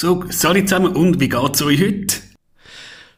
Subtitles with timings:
[0.00, 2.14] So, sorry zusammen, und wie geht's euch heute?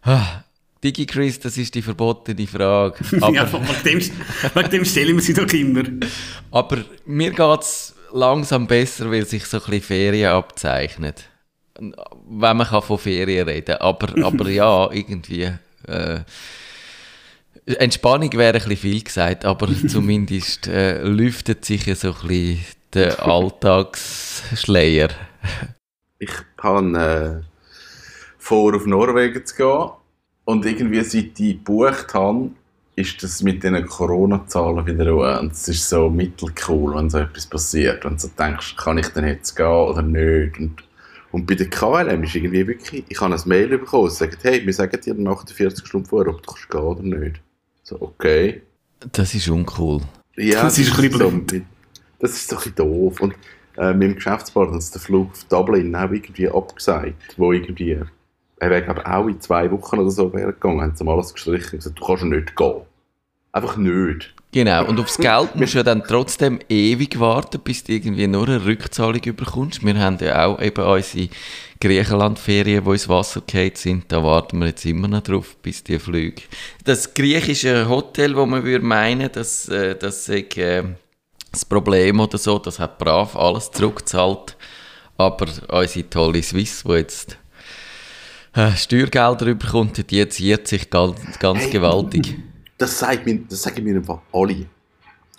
[0.01, 0.45] Ah,
[0.83, 3.05] DigiChris, das ist die verbotene Frage.
[3.21, 4.11] Aber, ja, wegen dem,
[4.55, 5.83] wegen dem stellen wir sie doch immer.
[6.51, 11.29] Aber mir geht's langsam besser, weil sich so ein bisschen Ferien abzeichnet.
[11.79, 15.53] Wenn man kann von Ferien reden Aber, aber ja, irgendwie...
[15.87, 16.21] Äh,
[17.67, 22.65] Entspannung wäre ein bisschen viel gesagt, aber zumindest äh, lüftet sich ja so ein bisschen
[22.95, 25.11] der Alltagsschleier.
[26.23, 27.47] Ich habe äh,
[28.39, 29.91] vor, auf Norwegen zu gehen
[30.45, 32.51] und irgendwie seit ich gebucht habe,
[32.95, 35.41] ist das mit den Corona-Zahlen wieder ruhig.
[35.41, 38.05] Und es ist so mittelcool, wenn so etwas passiert.
[38.05, 40.59] Wenn du so denkst, kann ich denn jetzt gehen oder nicht?
[40.59, 40.85] Und,
[41.33, 44.67] und bei der KLM ist irgendwie wirklich, ich habe ein Mail bekommen, sie sagen, hey,
[44.67, 47.41] wir sagen dir nach 48 Stunden vorher, ob du kannst gehen oder nicht.
[47.83, 48.61] So, okay.
[49.13, 50.03] Das ist uncool.
[50.37, 51.61] Ja, das, ist, ein bisschen so,
[52.19, 53.21] das ist so ein bisschen doof.
[53.23, 53.35] Und
[53.81, 57.99] äh, mit dem Geschäftspartner hat der Flug auf Dublin auch irgendwie abgesagt, wo irgendwie,
[58.59, 61.73] er wäre glaube auch in zwei Wochen oder so wäre gegangen, haben sie alles gestrichen
[61.73, 62.83] und gesagt, du kannst nicht gehen.
[63.53, 64.35] Einfach nicht.
[64.53, 68.47] Genau, und aufs Geld musst du ja dann trotzdem ewig warten, bis du irgendwie nur
[68.47, 69.85] eine Rückzahlung bekommst.
[69.85, 71.29] Wir haben ja auch eben unsere
[71.81, 74.13] Griechenland-Ferien, die ins Wasser gefallen sind.
[74.13, 76.43] Da warten wir jetzt immer noch drauf, bis die Flüge.
[76.85, 80.85] Das griechische Hotel, wo man würde meinen, dass äh, das sei, äh,
[81.53, 84.57] das Problem oder so, das hat brav alles zurückgezahlt.
[85.17, 87.37] Aber unsere tolle Swiss, die jetzt
[88.55, 91.71] äh, Steuergelder bekommt, die ziert sich ganz, ganz hey.
[91.71, 92.37] gewaltig
[92.81, 94.67] das, sagt mir, das sagen mir einfach alle.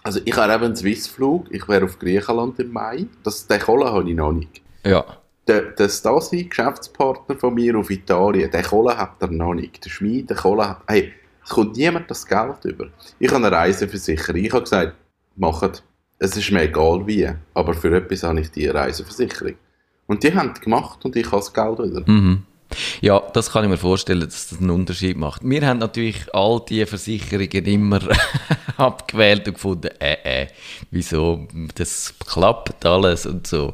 [0.03, 3.05] Also ich habe eben einen Swissflug, ich wäre auf Griechenland im Mai.
[3.23, 4.61] Das, den Kohle habe ich noch nicht.
[4.85, 5.05] Ja.
[5.47, 9.83] Der, der Stasi, Geschäftspartner von mir auf Italien, den Kohle hat er noch nicht.
[9.83, 10.83] Der Schmied, der Kohle hat...
[10.87, 11.11] Hey,
[11.43, 12.87] es kommt niemand das Geld über.
[13.17, 14.43] Ich habe eine Reiseversicherung.
[14.43, 14.95] Ich habe gesagt,
[15.35, 15.83] macht.
[16.23, 19.55] Es ist mir egal wie, aber für etwas habe ich die Reiseversicherung.
[20.05, 22.03] Und die haben es gemacht und ich habe das Geld wieder.
[22.05, 22.43] Mhm.
[23.01, 25.41] Ja, das kann ich mir vorstellen, dass das einen Unterschied macht.
[25.43, 28.01] Wir haben natürlich all diese Versicherungen immer
[28.77, 30.47] abgewählt und gefunden, äh, äh,
[30.91, 33.73] wieso, das klappt alles und so.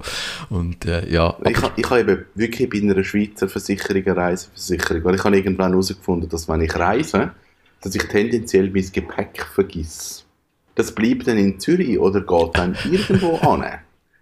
[0.49, 1.37] Und äh, ja.
[1.43, 5.71] Ich, ich habe eben wirklich bei einer Schweizer Versicherung eine Reiseversicherung, weil ich habe irgendwann
[5.71, 7.33] herausgefunden, dass wenn ich reise,
[7.81, 10.26] dass ich tendenziell mein Gepäck vergiss.
[10.77, 13.65] Das bleibt dann in Zürich oder geht dann irgendwo an.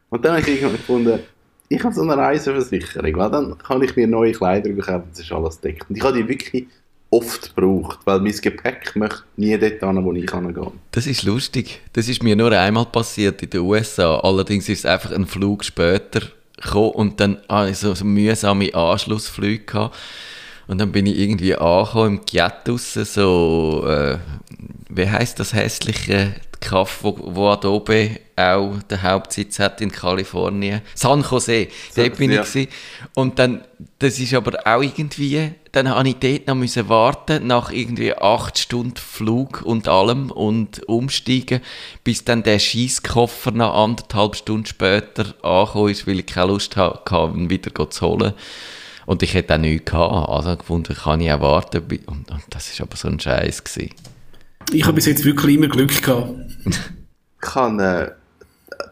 [0.09, 1.19] Und dann habe ich irgendwann gefunden,
[1.67, 5.31] ich habe so eine Reiseversicherung, weil dann kann ich mir neue Kleider kaufen, das ist
[5.31, 5.89] alles deckt.
[5.89, 6.67] Und ich habe die wirklich
[7.09, 11.81] oft gebraucht, weil mein Gepäck möchte nie dort hin, wo ich gehen Das ist lustig.
[11.91, 14.19] Das ist mir nur einmal passiert in den USA.
[14.19, 16.21] Allerdings ist es einfach ein Flug später
[16.55, 19.97] gekommen und dann habe ich so, so mühsame Anschlussflüge gehabt.
[20.67, 24.17] Und dann bin ich irgendwie angekommen im Giat so, äh,
[24.89, 26.33] wie heißt das hässliche
[26.65, 30.81] Kaff, wo, wo Adobe auch den Hauptsitz hat in Kalifornien.
[30.95, 32.41] San Jose, dort bin ja.
[32.41, 32.71] ich gewesen.
[33.13, 33.63] Und dann,
[33.99, 38.57] das ist aber auch irgendwie, dann habe ich dort noch müssen warten, nach irgendwie acht
[38.57, 41.61] Stunden Flug und allem und umsteigen,
[42.03, 47.31] bis dann der Schießkoffer noch anderthalb Stunden später angekommen ist, weil ich keine Lust hatte,
[47.35, 48.33] ihn wieder zu holen.
[49.05, 50.29] Und ich hätte auch nichts gehabt.
[50.29, 51.83] Also gefunden, kann ich auch warten.
[52.07, 53.63] Und, und das war aber so ein Scheiß.
[53.63, 53.91] Gewesen.
[54.71, 56.33] Ich habe bis jetzt wirklich immer Glück gehabt.
[57.41, 58.15] ich habe,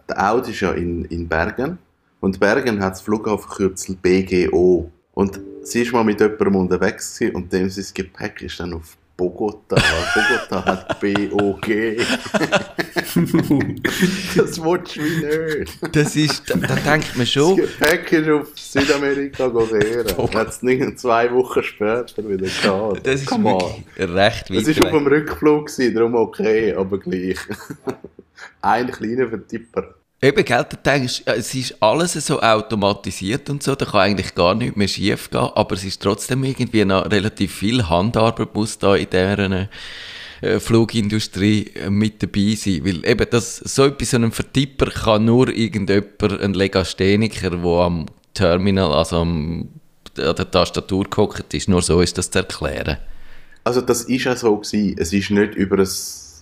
[0.07, 1.77] äh, Audi ist ja in, in Bergen.
[2.19, 4.89] Und Bergen hat das Flughafenkürzel BGO.
[5.13, 9.75] Und sie war mal mit jemandem unterwegs und dem sein Gepäck ist dann auf Bogota.
[9.75, 11.97] Bogota hat B-O-G.
[14.35, 15.95] das willst du nicht.
[15.95, 17.57] Das ist, da, da denkt man schon.
[17.57, 19.51] Das Gepäck ist auf Südamerika.
[20.17, 20.33] Oh.
[20.33, 23.05] Hat es nicht zwei Wochen später wieder gehabt.
[23.05, 24.15] Das ist Come wirklich on.
[24.15, 27.37] recht weit Das war auf dem Rückflug, darum okay, aber gleich.
[28.61, 29.95] Ein kleiner Vertipper.
[30.23, 34.55] Eben, gell, da denkst, es ist alles so automatisiert und so, da kann eigentlich gar
[34.55, 38.95] nichts mehr schief gehen, aber es ist trotzdem irgendwie noch relativ viel Handarbeit muss da
[38.95, 39.67] in dieser
[40.39, 45.25] äh, Flugindustrie äh, mit dabei sein, weil eben das, so etwas, so ein Vertipper kann
[45.25, 49.67] nur irgendjemand, ein Legastheniker, der am Terminal, also am,
[50.17, 52.95] an der Tastatur gehockt ist, nur so ist das zu erklären.
[53.65, 55.85] Also das ist ja so gewesen, es ist nicht über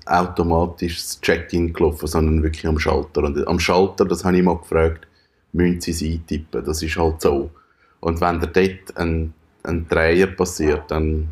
[0.05, 3.23] ein automatisches Check-in gelaufen, sondern wirklich am Schalter.
[3.23, 5.07] Und am Schalter, das habe ich mal gefragt,
[5.53, 6.63] müssen Sie es eintippen.
[6.65, 7.51] Das ist halt so.
[7.99, 9.33] Und wenn da dort ein,
[9.63, 11.29] ein Dreier passiert, dann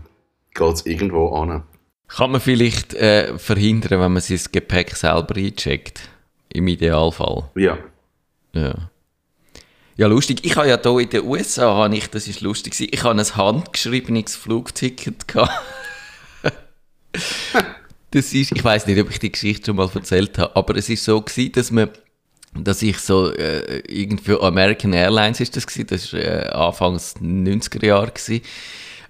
[0.54, 1.64] geht es irgendwo an.
[2.08, 6.10] Kann man vielleicht äh, verhindern, wenn man sein Gepäck selber eincheckt?
[6.52, 7.50] Im Idealfall.
[7.56, 7.78] Ja.
[8.54, 8.90] Ja.
[9.96, 10.44] Ja, lustig.
[10.44, 13.36] Ich habe ja hier in den USA, habe ich, das ist lustig, ich habe ein
[13.36, 15.52] handgeschriebenes Flugticket gehabt.
[18.12, 20.90] Das ist, ich weiß nicht, ob ich die Geschichte schon mal erzählt habe, aber es
[20.90, 21.90] ist so gewesen, dass man
[22.56, 27.86] dass ich so, äh, irgendwie American Airlines ist das gewesen, das war äh, Anfangs 90er
[27.86, 28.42] Jahre gewesen,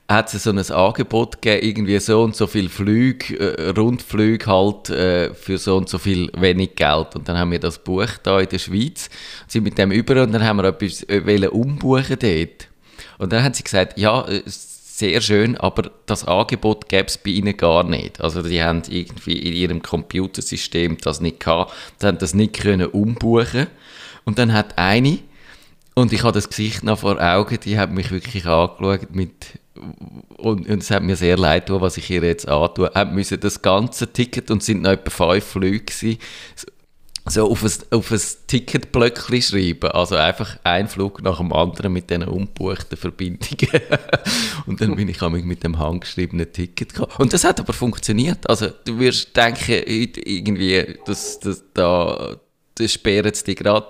[0.09, 4.89] hat es so ein Angebot gegeben, irgendwie so und so viel Flüge, äh, Rundflüge halt,
[4.89, 7.15] äh, für so und so viel wenig Geld.
[7.15, 9.09] Und dann haben wir das bucht da in der Schweiz,
[9.47, 12.67] sind mit dem über und dann haben wir etwas äh, umbuchen dort.
[13.19, 14.41] Und dann haben sie gesagt, ja, äh,
[14.99, 18.19] sehr schön, aber das Angebot gäbe es bei ihnen gar nicht.
[18.19, 22.87] Also die haben irgendwie in ihrem Computersystem das nicht gehabt, die haben das nicht können
[22.87, 23.67] umbuchen.
[24.25, 25.19] Und dann hat eine,
[25.95, 29.31] und ich habe das Gesicht noch vor Augen, die hat mich wirklich angeschaut mit,
[30.37, 33.39] und, und es hat mir sehr leid getan, was ich ihr jetzt antue, hat müssen
[33.39, 36.19] das ganze Ticket, und sind noch etwa fünf Flüge gewesen,
[37.29, 39.91] so auf ein, auf ein Ticketblöckchen schreiben.
[39.91, 43.81] Also einfach ein Flug nach dem anderen mit diesen unbuchten Verbindungen.
[44.65, 47.13] und dann bin ich mit dem handgeschriebenen Ticket gekommen.
[47.17, 48.49] Und das hat aber funktioniert.
[48.49, 52.37] Also du wirst denken, irgendwie, dass, dass da
[52.75, 53.87] das sperren sie gerade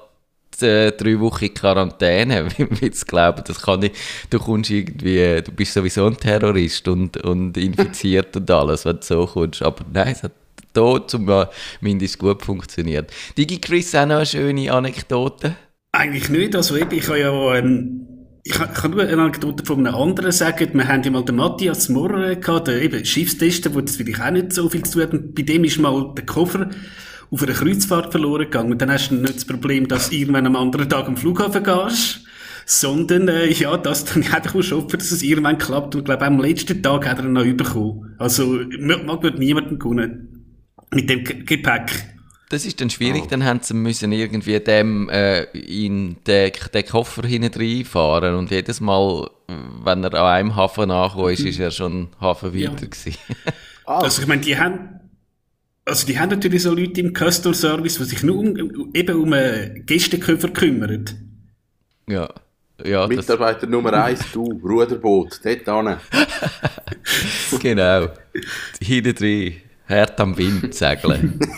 [0.62, 3.96] äh, drei Wochen Quarantäne, weil sie glauben, das kann nicht,
[4.30, 9.04] du kommst irgendwie, du bist sowieso ein Terrorist und, und infiziert und alles, wenn du
[9.04, 9.62] so kommst.
[9.62, 10.34] Aber nein, es hat
[10.80, 13.12] da zumindest gut funktioniert.
[13.38, 15.56] Digi Chris, auch noch eine schöne Anekdote?
[15.92, 16.56] Eigentlich nicht.
[16.56, 18.06] Also eben, ich habe ja ähm,
[18.44, 20.70] ich kann, nur eine Anekdote von einem anderen sagen.
[20.74, 24.32] Wir haben ja mal den Matthias Mohr gehabt, der eben Schiffstester, wo das vielleicht auch
[24.32, 25.36] nicht so viel zu tun hat.
[25.36, 26.70] Bei dem ist mal der Koffer
[27.32, 28.72] auf einer Kreuzfahrt verloren gegangen.
[28.72, 31.64] Und dann hast du nicht das Problem, dass du irgendwann am anderen Tag am Flughafen
[31.64, 32.22] gehst
[32.66, 36.26] sondern äh, ja, das dann hätte ich schon dass es irgendwann klappt und ich glaube
[36.26, 38.16] am letzten Tag hat er ihn noch bekommen.
[38.20, 40.39] Also mag wird niemanden können
[40.92, 41.92] mit dem Gepäck.
[42.50, 43.28] Das ist dann schwierig, oh.
[43.30, 48.82] dann haben sie müssen irgendwie dem äh, in den, den Koffer hinein fahren und jedes
[48.82, 52.88] Mal, wenn er an einem Hafen angekommen ist, ist er schon Hafen weiter ja.
[52.88, 53.16] gewesen.
[53.86, 54.00] Ah.
[54.04, 55.00] Also ich meine, die haben
[55.90, 59.34] also die haben natürlich so Leute im Customer Service, die sich nur um, eben um
[59.34, 61.06] einen Gästekoffer kümmern.
[62.08, 62.30] Ja.
[62.86, 63.70] Ja, Mitarbeiter das...
[63.70, 65.98] Nummer eins, du, Ruderboot, dort hin.
[67.60, 68.08] genau.
[68.80, 69.56] Hinten drin.
[69.90, 71.40] Hart am Wind segeln.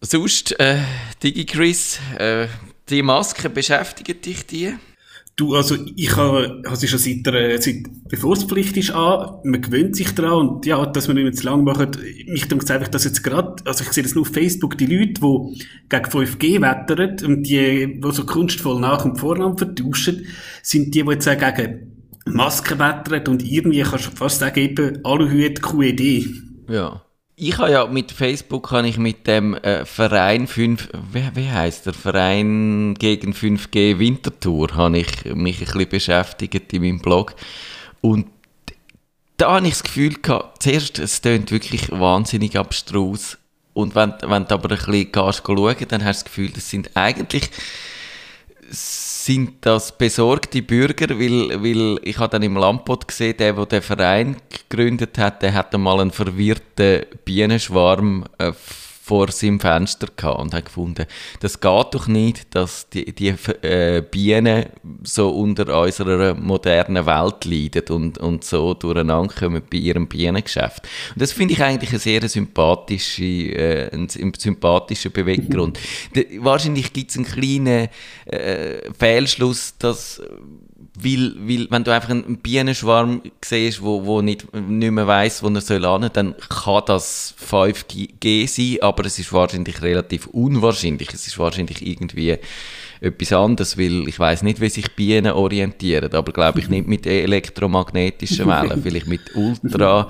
[0.00, 0.78] Sonst, äh,
[1.22, 2.46] DigiChris, äh,
[2.88, 4.74] die Maske, beschäftigt dich die?
[5.34, 9.60] Du, also ich habe also schon seit, der, seit bevor es Pflicht ist an, man
[9.60, 11.90] gewöhnt sich daran und ja, dass wir nicht mehr zu lang machen.
[12.26, 15.20] Mich denkt einfach, dass jetzt gerade, also ich sehe das nur auf Facebook, die Leute,
[15.20, 20.26] die gegen 5G wettern und die, die so kunstvoll nach und Vornamen vertauschen,
[20.62, 21.97] sind die, die jetzt auch gegen
[22.34, 26.26] Masken wettern und irgendwie kannst du fast sagen, eben Aluhut QED.
[26.68, 27.02] Ja.
[27.40, 31.86] Ich habe ja mit Facebook habe ich mit dem äh, Verein 5, wie, wie heißt
[31.86, 37.36] der Verein gegen 5G Wintertour, habe ich mich ein bisschen beschäftigt in meinem Blog
[38.00, 38.26] und
[39.36, 43.38] da habe ich das Gefühl gehabt, zuerst, es klingt wirklich wahnsinnig abstrus
[43.72, 46.68] und wenn, wenn du aber ein bisschen gehst, schauen, dann hast du das Gefühl, das
[46.68, 47.48] sind eigentlich
[49.28, 53.82] sind das besorgte Bürger, weil, weil ich habe dann im Lampot gesehen, der, der den
[53.82, 58.52] Verein gegründet hat, der hatte mal einen verwirrten Bienenschwarm äh,
[59.08, 61.06] vor seinem Fenster gehabt und hat gefunden,
[61.40, 64.66] das geht doch nicht, dass die, die äh, Bienen
[65.02, 70.86] so unter unserer modernen Welt leiden und, und so durcheinander kommen bei ihrem Bienengeschäft.
[71.14, 75.78] Und das finde ich eigentlich eine sehr sympathische, äh, ein, ein sympathischer Beweggrund.
[76.40, 77.88] wahrscheinlich gibt es einen kleinen
[78.26, 80.20] äh, Fehlschluss, dass
[81.02, 85.48] weil, weil, wenn du einfach einen Bienenschwarm siehst, wo, wo nicht, nicht mehr weiss, wo
[85.48, 91.12] er soll landen, dann kann das 5G sein, aber es ist wahrscheinlich relativ unwahrscheinlich.
[91.12, 92.38] Es ist wahrscheinlich irgendwie
[93.00, 97.06] etwas anderes, weil ich weiß nicht, wie sich Bienen orientieren, aber glaube ich nicht mit
[97.06, 100.08] elektromagnetischen Wellen, vielleicht mit ultra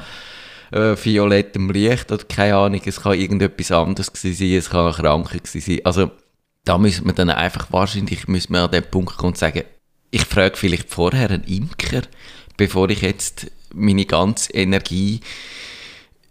[0.71, 4.95] äh, violettem Licht oder keine Ahnung, es kann irgendetwas anderes gewesen sein, es kann eine
[4.95, 5.80] Krankheit gewesen sein.
[5.85, 6.11] Also
[6.64, 9.64] da müssen wir dann einfach wahrscheinlich müssen wir an den Punkt kommen und sagen,
[10.10, 12.02] ich frage vielleicht vorher einen Imker,
[12.56, 15.20] bevor ich jetzt meine ganze Energie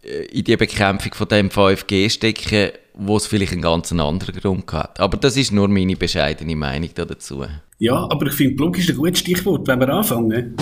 [0.03, 4.72] äh, in die Bekämpfung von dem 5G stecke, wo es vielleicht einen ganz anderen Grund
[4.74, 5.00] hat.
[5.00, 7.46] Aber das ist nur meine bescheidene Meinung dazu.
[7.77, 10.55] Ja, aber ich finde, Blog ist ein gutes Stichwort, wenn wir anfangen.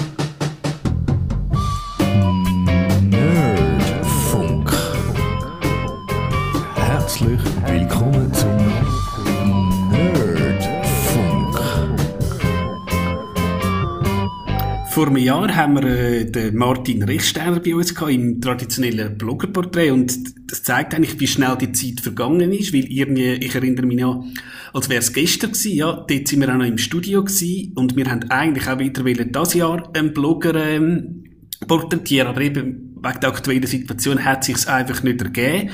[15.15, 20.13] Einem Jahr haben wir äh, den Martin Richtsteiner bei uns gehabt, im traditionellen Bloggerporträt und
[20.51, 24.21] das zeigt eigentlich, wie schnell die Zeit vergangen ist, weil irgendwie, ich erinnere mich ja,
[24.73, 27.95] als wäre es gestern gewesen, ja, dort sind wir auch noch im Studio gewesen und
[27.95, 31.23] wir haben eigentlich auch wieder wollen, das Jahr einen Blogger ähm,
[31.67, 35.69] porträtieren, aber eben wegen der aktuellen Situation hat es sich einfach nicht ergeben.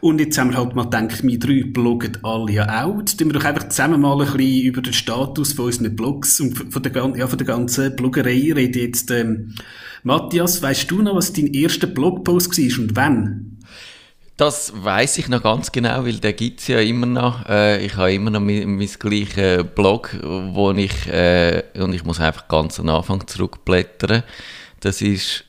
[0.00, 2.98] Und jetzt haben wir halt mal gedacht, wir drei bloggen alle ja auch.
[2.98, 6.40] Jetzt tun wir doch einfach zusammen mal ein bisschen über den Status von unseren Blogs
[6.40, 8.80] und von der, ja, von der ganzen Bloggerei reden.
[8.80, 9.54] Jetzt, ähm,
[10.02, 13.58] Matthias, weißt du noch, was dein erster Blogpost war und wann?
[14.36, 17.44] Das weiß ich noch ganz genau, weil der gibt's ja immer noch.
[17.48, 22.20] Äh, ich habe immer noch mein, mein gleiches Blog, wo ich, äh, und ich muss
[22.20, 24.22] einfach ganz am Anfang zurückblättern.
[24.78, 25.44] Das ist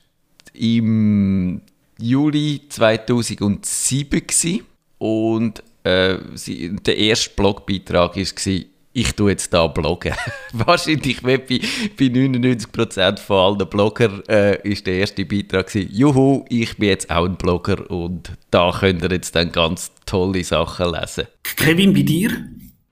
[0.54, 1.62] im
[2.00, 4.66] Juli 2007 gewesen.
[4.98, 8.60] und äh, sie, der erste Blogbeitrag war,
[8.92, 10.14] ich tue jetzt da bloggen.
[10.52, 16.76] Wahrscheinlich bei, bei 99% von allen Bloggern äh, ist der erste Beitrag gewesen, juhu, ich
[16.76, 21.26] bin jetzt auch ein Blogger und da könnt ihr jetzt dann ganz tolle Sachen lesen.
[21.56, 22.30] Kevin, bei dir?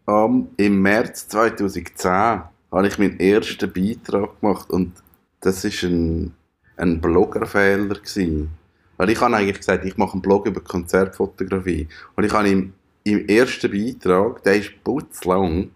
[0.07, 4.93] Um, Im März 2010 habe ich meinen ersten Beitrag gemacht und
[5.41, 6.33] das war ein,
[6.77, 7.95] ein Bloggerfehler.
[7.95, 8.51] Gewesen.
[8.99, 11.89] Weil ich habe eigentlich gesagt, ich mache einen Blog über Konzertfotografie.
[12.17, 12.75] Und ich habe im,
[13.05, 15.71] im ersten Beitrag, der ist putzlang,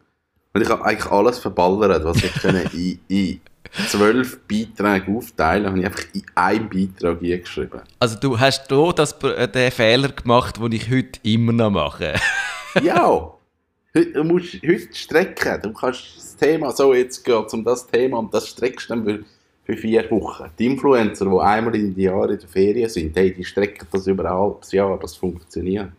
[0.55, 3.41] und ich habe eigentlich alles verballert, was ich können in, in
[3.89, 7.81] zwölf Beiträge aufteilen habe ich einfach in einen Beitrag eingeschrieben.
[8.01, 12.15] Also du hast hier das, äh, den Fehler gemacht, den ich heute immer noch mache.
[12.83, 13.33] ja!
[13.95, 15.63] Heute, du musst heute strecken.
[15.63, 19.05] Du kannst das Thema, so jetzt geht um das Thema und das streckst du dann
[19.05, 19.25] für,
[19.65, 20.45] für vier Wochen.
[20.59, 24.07] Die Influencer, die einmal in die Jahre in der Ferien sind, hey, die strecken das
[24.07, 25.93] über ein halbes Jahr, das funktioniert.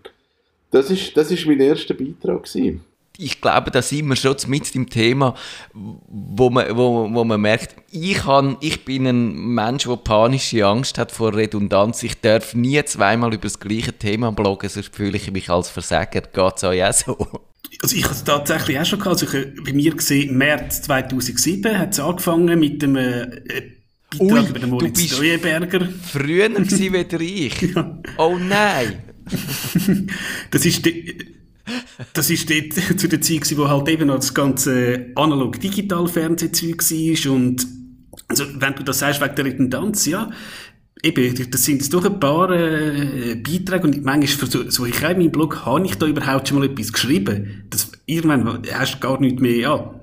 [0.71, 2.43] Das ist, das ist mein erster Beitrag.
[2.43, 2.81] Gewesen.
[3.17, 5.35] ich glaube, da sind wir schon mit dem Thema,
[5.73, 10.97] wo man, wo, wo man merkt, ich, kann, ich bin ein Mensch, der panische Angst
[10.97, 12.01] hat vor Redundanz.
[12.03, 16.21] Ich darf nie zweimal über das gleiche Thema bloggen, sonst fühle ich mich als Versager.
[16.21, 17.17] Geht es euch auch so?
[17.83, 19.21] Also ich habe es tatsächlich auch schon gehabt.
[19.21, 23.27] Also ich, bei mir gesehen, im März 2007 hat es angefangen mit dem äh,
[24.09, 25.89] Beitrag Ui, über den Moritz Steuerberger.
[26.11, 27.75] Früher gewesen wie ich.
[28.17, 28.99] Oh nein!
[30.51, 30.87] Das ist,
[32.13, 37.33] das ist dort zu der Zeit, wo halt eben noch das ganze analog-digital-Fernsehzeug war.
[37.33, 37.67] Und
[38.27, 40.29] also, wenn du das sagst wegen der Redundanz, ja,
[41.03, 45.09] eben, das sind jetzt doch ein paar äh, Beiträge und manchmal versuche so ich auch
[45.11, 47.65] in meinem Blog, habe ich da überhaupt schon mal etwas geschrieben?
[47.69, 49.93] Das, irgendwann hast du gar nicht mehr, ja,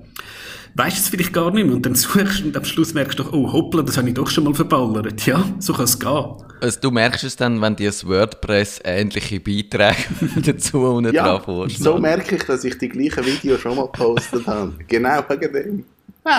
[0.75, 3.19] weißt du es vielleicht gar nicht mehr und dann suchst du und am Schluss merkst
[3.19, 5.25] du doch, oh hoppla, das habe ich doch schon mal verballert.
[5.25, 6.33] Ja, so kann es gehen.
[6.61, 9.95] Also du merkst es dann, wenn dir das WordPress ähnliche Beiträge
[10.45, 11.83] dazu unten Ja, dran vorschlägt.
[11.83, 14.73] so merke ich, dass ich die gleichen Videos schon mal gepostet habe.
[14.87, 15.85] Genau wegen dem.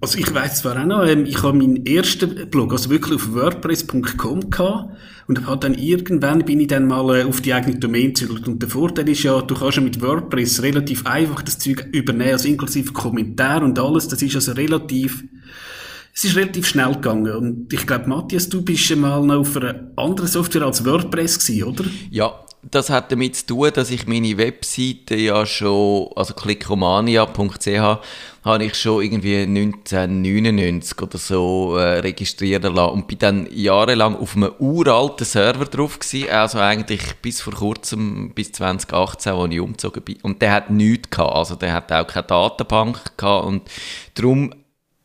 [0.00, 3.34] Also ich weiß zwar auch noch, ähm, ich habe meinen ersten Blog, also wirklich auf
[3.34, 8.08] wordpress.com gehabt und habe dann irgendwann bin ich dann mal äh, auf die eigene Domain
[8.08, 11.88] gezügelt und der Vorteil ist ja, du kannst ja mit WordPress relativ einfach das Zeug
[11.92, 15.24] übernehmen, also inklusive Kommentar und alles, das ist also relativ,
[16.18, 19.88] es ist relativ schnell gegangen und ich glaube, Matthias, du bist mal noch auf einer
[19.94, 21.84] anderen Software als WordPress gewesen, oder?
[22.10, 22.34] Ja,
[22.68, 27.68] das hat damit zu tun, dass ich meine Webseite ja schon, also clickomania.ch,
[28.44, 34.34] habe ich schon irgendwie 1999 oder so äh, registrieren lassen und bin dann jahrelang auf
[34.34, 40.02] einem uralten Server drauf gewesen, also eigentlich bis vor kurzem, bis 2018, als ich umgezogen
[40.02, 40.18] bin.
[40.22, 43.62] Und der hat nichts gehabt, also der hat auch keine Datenbank gehabt und
[44.14, 44.52] darum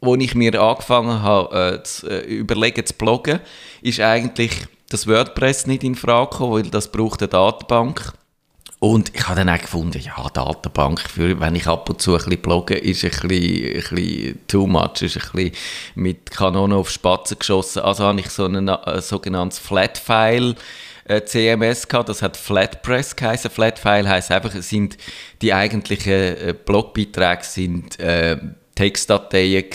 [0.04, 3.40] wo ich mir angefangen habe, äh, zu äh, überlegen zu bloggen,
[3.82, 8.14] ist eigentlich das WordPress nicht in Frage gekommen, weil das braucht eine Datenbank.
[8.80, 12.18] Und ich habe dann auch gefunden, ja, Datenbank, für, wenn ich ab und zu ein
[12.18, 15.52] bisschen blogge, ist ein bisschen, ein bisschen too much, ist ein bisschen
[15.96, 17.82] mit Kanonen auf Spatzen geschossen.
[17.82, 20.56] Also habe ich so ein, ein sogenanntes Flatfile
[21.06, 23.50] äh, CMS gehabt, das hat Flatpress geheißen.
[23.50, 24.98] Flatfile heisst einfach, es sind
[25.42, 28.38] die eigentlichen äh, Blogbeiträge sind äh,
[28.76, 29.66] Textdateien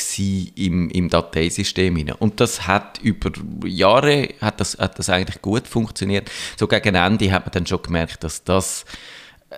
[0.56, 2.16] im, im Dateisystem hinein.
[2.18, 3.30] Und das hat über
[3.64, 6.30] Jahre hat das, hat das eigentlich gut funktioniert.
[6.56, 8.84] So gegen Ende hat man dann schon gemerkt, dass das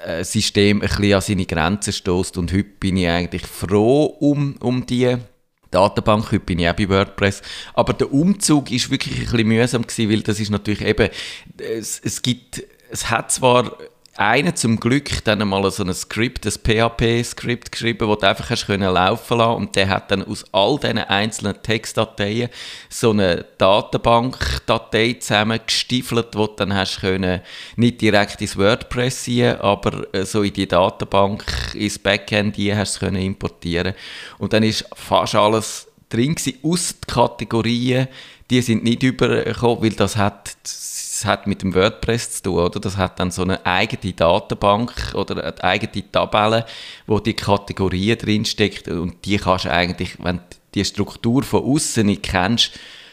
[0.05, 4.57] äh, System ein bisschen an seine Grenzen stößt und heute bin ich eigentlich froh um,
[4.61, 5.17] um die
[5.71, 7.43] Datenbank, heute bin ich auch bei WordPress.
[7.75, 11.09] Aber der Umzug ist wirklich ein bisschen mühsam gewesen, weil das ist natürlich eben,
[11.59, 13.79] es, es gibt, es hat zwar
[14.17, 18.67] einer zum Glück dann einmal so ein Skript, ein PHP-Skript geschrieben, das du einfach hast
[18.67, 22.51] können laufen lassen und der hat dann aus all diesen einzelnen Textdateien
[22.89, 27.41] so eine Datenbankdatei zusammengestiefelt, wo du dann hast können,
[27.77, 33.01] nicht direkt ins WordPress ziehen, aber äh, so in die Datenbank, ins Backend die hast
[33.01, 33.95] können importieren.
[34.39, 38.09] Und dann ist fast alles drin gewesen, ausser die Kategorien,
[38.51, 40.57] die sind nicht übergekommen, weil das hat
[41.21, 42.81] das hat mit dem WordPress zu tun, oder?
[42.81, 46.65] Das hat dann so eine eigene Datenbank oder eine eigene Tabelle,
[47.07, 50.43] wo die Kategorien drinsteckt und die kannst du eigentlich, wenn du
[50.75, 52.73] die Struktur von außen nicht kennst,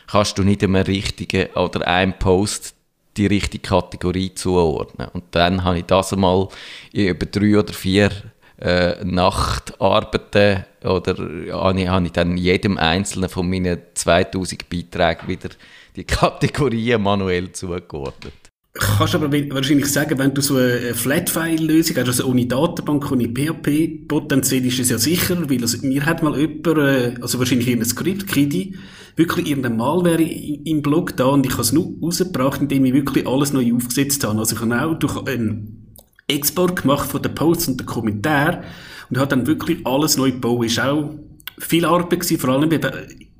[0.10, 2.76] kannst du nicht einem richtigen oder einem Post
[3.18, 5.10] die richtige Kategorie zuordnen.
[5.12, 6.48] Und dann habe ich das einmal
[6.94, 8.12] über drei oder vier
[8.60, 11.16] äh, Nachtarbeiten oder
[11.52, 15.50] habe habe ich dann jedem einzelnen von meinen 2000 Beiträgen wieder
[15.98, 18.34] die Kategorien manuell zugeordnet.
[18.74, 24.08] Kannst aber wahrscheinlich sagen, wenn du so eine Flat-File-Lösung hast, also ohne Datenbank, ohne PHP,
[24.08, 27.90] potenziell ist es ja sicher, weil also, mir hat mal jemand, äh, also wahrscheinlich irgendein
[27.90, 28.76] Skript, Kidi,
[29.16, 33.26] wirklich irgendein Malware im Blog da und ich habe es nur rausgebracht, indem ich wirklich
[33.26, 34.38] alles neu aufgesetzt habe.
[34.38, 35.96] Also ich habe auch durch einen
[36.28, 38.64] Export gemacht von den Posts und den Kommentaren
[39.10, 40.66] und habe dann wirklich alles neu gebaut.
[40.66, 41.16] Ist auch
[41.58, 42.70] viel Arbeit gewesen, vor allem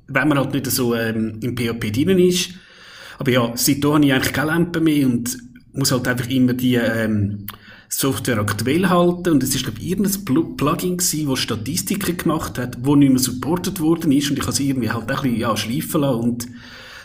[0.08, 2.50] wenn man halt nicht so ähm, im PHP drin ist
[3.18, 5.36] aber ja, seitdem habe ich eigentlich keine Lampe mehr und
[5.72, 7.46] muss halt einfach immer die ähm,
[7.88, 9.30] Software aktuell halten.
[9.30, 13.18] Und es ist, glaube ich, irgendein Plugin gewesen, das Statistiken gemacht hat, wo nicht mehr
[13.18, 14.30] supportet worden ist.
[14.30, 16.20] Und ich habe es irgendwie halt ein bisschen, ja, schleifen lassen.
[16.20, 16.48] Und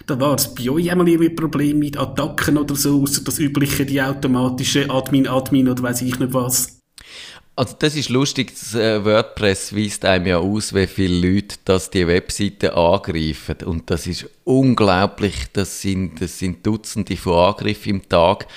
[0.05, 3.39] da war es bei euch einmal irgendwie ein Problem mit Attacken oder so, außer das
[3.39, 6.82] übliche, die automatische Admin, Admin oder weiß ich nicht was.
[7.55, 11.91] Also das ist lustig, das äh, WordPress weist einem ja aus, wie viele Leute das
[11.91, 13.57] die Webseite angreifen.
[13.65, 18.47] Und das ist unglaublich, das sind, das sind Dutzende von Angriffen im Tag.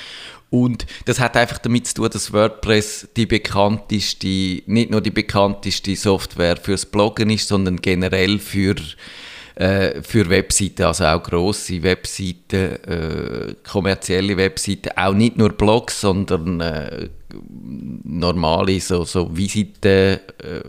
[0.48, 5.94] Und das hat einfach damit zu tun, dass WordPress die bekannteste, nicht nur die bekannteste
[5.94, 8.76] Software fürs Bloggen ist, sondern generell für
[9.56, 16.60] äh, für Webseiten, also auch grosse Webseiten, äh, kommerzielle Webseiten, auch nicht nur Blogs, sondern
[16.60, 20.60] äh, normale so, so Visiten, äh,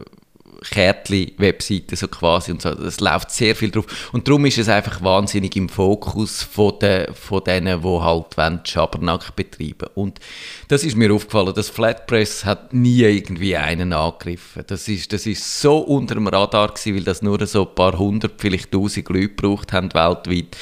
[0.70, 2.70] Kärtchen-Webseiten so quasi und so.
[2.70, 4.10] Es läuft sehr viel drauf.
[4.12, 9.36] Und darum ist es einfach wahnsinnig im Fokus von, de, von denen, die halt Schabernack
[9.36, 10.20] betreiben Und
[10.68, 14.64] das ist mir aufgefallen, dass Flatpress hat nie irgendwie einen angegriffen.
[14.68, 17.98] Das ist, das ist so unter dem Radar gewesen, weil das nur so ein paar
[17.98, 20.58] hundert, vielleicht tausend Leute gebraucht haben weltweit.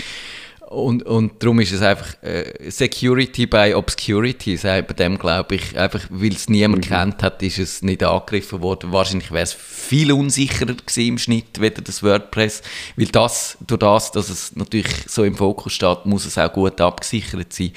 [0.70, 5.78] Und, und darum ist es einfach äh, Security by Obscurity, man dem, glaube ich.
[5.78, 6.90] Einfach, weil es niemand mhm.
[6.90, 8.92] kennt hat, ist es nicht angegriffen worden.
[8.92, 12.64] Wahrscheinlich wäre es viel unsicherer gewesen im Schnitt, weder das WordPress.
[12.96, 16.82] Weil das, durch das, dass es natürlich so im Fokus steht, muss es auch gut
[16.82, 17.72] abgesichert sein.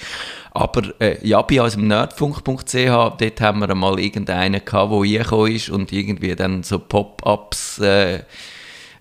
[0.52, 5.68] Aber äh, ja, bei unserem nerdfunk.ch, dort haben wir mal irgendeinen gehabt, der reingekommen ist
[5.68, 7.80] und irgendwie dann so Pop-Ups...
[7.80, 8.20] Äh,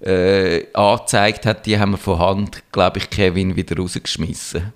[0.02, 4.74] äh, angezeigt hat, die haben wir von Hand, glaube ich, Kevin wieder rausgeschmissen.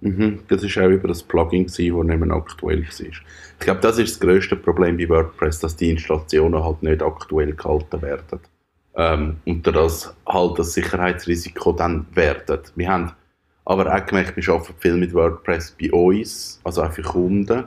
[0.00, 3.06] Mhm, das ist auch über das Plugin, das nicht mehr aktuell war.
[3.06, 7.54] Ich glaube, das ist das grösste Problem bei WordPress, dass die Installationen halt nicht aktuell
[7.54, 8.40] gehalten werden.
[8.94, 12.60] Ähm, und das halt das Sicherheitsrisiko dann werden.
[12.76, 13.12] Wir haben
[13.64, 17.64] aber auch gemerkt, wir arbeiten viel mit WordPress bei uns, also auch für Kunden.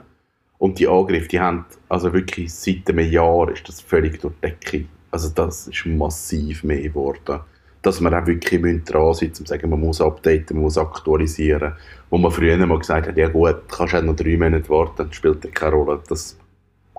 [0.58, 4.48] Und die Angriffe, die haben, also wirklich seit einem Jahr ist das völlig durch die
[4.48, 7.40] Decke also das ist massiv mehr geworden.
[7.82, 11.72] Dass man auch wirklich dran sitzt und sagen, man muss updaten, man muss aktualisieren.
[12.10, 15.12] Wo man früher mal gesagt hat, ja gut, kannst halt noch drei Monate warten, dann
[15.12, 16.02] spielt das keine Rolle.
[16.08, 16.36] Das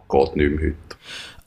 [0.10, 0.98] geht nicht mehr heute.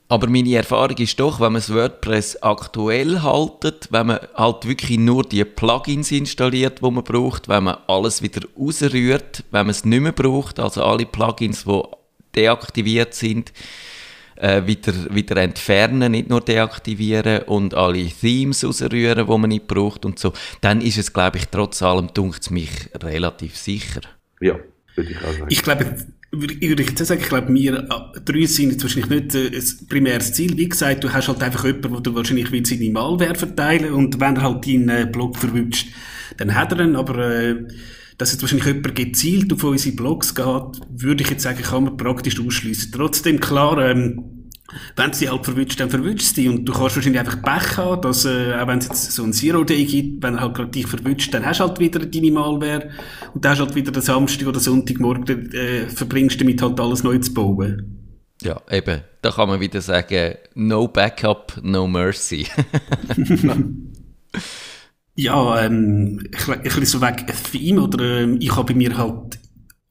[0.08, 4.98] Aber meine Erfahrung ist doch, wenn man das WordPress aktuell haltet, wenn man halt wirklich
[4.98, 9.84] nur die Plugins installiert, die man braucht, wenn man alles wieder rausrührt, wenn man es
[9.84, 11.82] nicht mehr braucht, also alle Plugins, die
[12.36, 13.52] deaktiviert sind,
[14.36, 20.04] äh, wieder, wieder entfernen, nicht nur deaktivieren und alle Themes rausrühren, die man nicht braucht
[20.04, 22.70] und so, dann ist es, glaube ich, trotz allem, dunkt mich
[23.02, 24.00] relativ sicher.
[24.40, 24.58] Ja,
[24.94, 25.46] würde ich auch sagen.
[25.48, 25.96] Ich glaube,
[26.32, 29.86] ich würde jetzt sagen, ich glaube, wir äh, drei sind jetzt wahrscheinlich nicht äh, das
[29.86, 30.56] primäres Ziel.
[30.56, 34.20] Wie gesagt, du hast halt einfach jemanden, der du wahrscheinlich will seine Malware verteilen und
[34.20, 35.88] wenn er halt deinen Blog verwünscht,
[36.36, 37.66] dann hat er ihn, aber äh,
[38.18, 41.96] dass jetzt wahrscheinlich jemand gezielt auf unsere Blogs geht, würde ich jetzt sagen, kann man
[41.96, 42.92] praktisch ausschließen.
[42.92, 44.50] Trotzdem, klar, ähm,
[44.96, 46.48] wenn sie halt verwünscht, dann verwünscht sie.
[46.48, 49.32] Und du kannst wahrscheinlich einfach Pech haben, dass, äh, auch wenn es jetzt so ein
[49.32, 52.90] Zero-Day gibt, wenn er halt gerade dich verwünscht, dann hast du halt wieder deine Malware.
[53.34, 57.02] Und dann hast du halt wieder den Samstag oder Sonntagmorgen, äh, verbringst damit halt alles
[57.02, 58.00] neu zu bauen.
[58.42, 59.02] Ja, eben.
[59.22, 62.46] Da kann man wieder sagen, no backup, no mercy.
[65.16, 69.38] Ja, ähm, ich, ein bisschen so weg Theme oder ähm, ich habe bei mir halt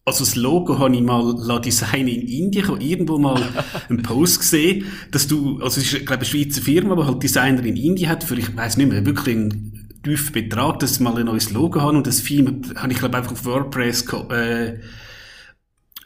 [0.05, 3.41] also das Logo habe ich mal designen in Indien, ich habe irgendwo mal
[3.89, 7.23] einen Post gesehen, dass du, also es ist, glaube ich, eine Schweizer Firma, die halt
[7.23, 11.03] Designer in Indien hat, für, ich weiß nicht mehr, wirklich einen tiefen Betrag, dass sie
[11.03, 14.05] mal ein neues Logo haben und das Theme habe ich, glaube ich, einfach auf WordPress
[14.29, 14.79] äh,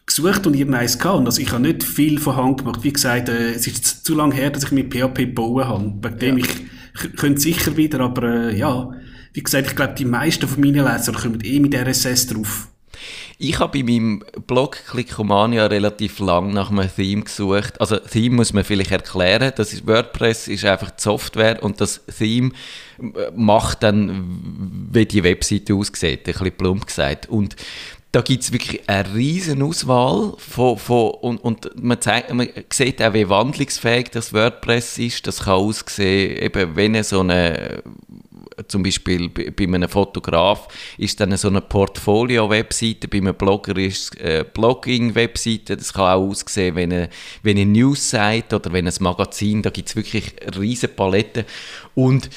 [0.06, 1.18] gesucht und ihr eins gehabt.
[1.18, 2.84] Und also ich habe nicht viel von Hand gemacht.
[2.84, 5.90] Wie gesagt, äh, es ist zu lange her, dass ich mit PHP bauen habe.
[6.00, 6.46] Bei dem ja.
[6.46, 6.52] ich,
[7.04, 8.92] ich könnte sicher wieder, aber äh, ja,
[9.38, 12.70] wie gesagt, ich glaube, die meisten von meinen Lesern kommen eh mit RSS drauf.
[13.38, 17.80] Ich habe bei meinem Blog Clickomania relativ lang nach einem Theme gesucht.
[17.80, 19.54] Also Theme muss man vielleicht erklären.
[19.56, 22.50] Das ist WordPress ist einfach die Software und das Theme
[23.36, 27.30] macht dann, wie die Webseite aussieht, ein bisschen plump gesagt.
[27.30, 27.56] Und
[28.14, 33.04] da gibt es wirklich eine riesen Auswahl von, von, und, und man, zeigt, man sieht
[33.04, 35.28] auch, wie wandlungsfähig das WordPress ist.
[35.28, 37.84] Das kann aussehen, eben wenn so eine
[38.68, 40.68] zum Beispiel bei einem Fotograf
[40.98, 46.30] ist dann so eine Portfolio-Webseite, bei einem Blogger ist es eine Blogging-Webseite, das kann auch
[46.30, 47.10] aussehen wie eine,
[47.44, 51.46] wie eine News-Seite oder wie ein Magazin, da gibt es wirklich riesige Paletten.
[51.94, 52.30] Und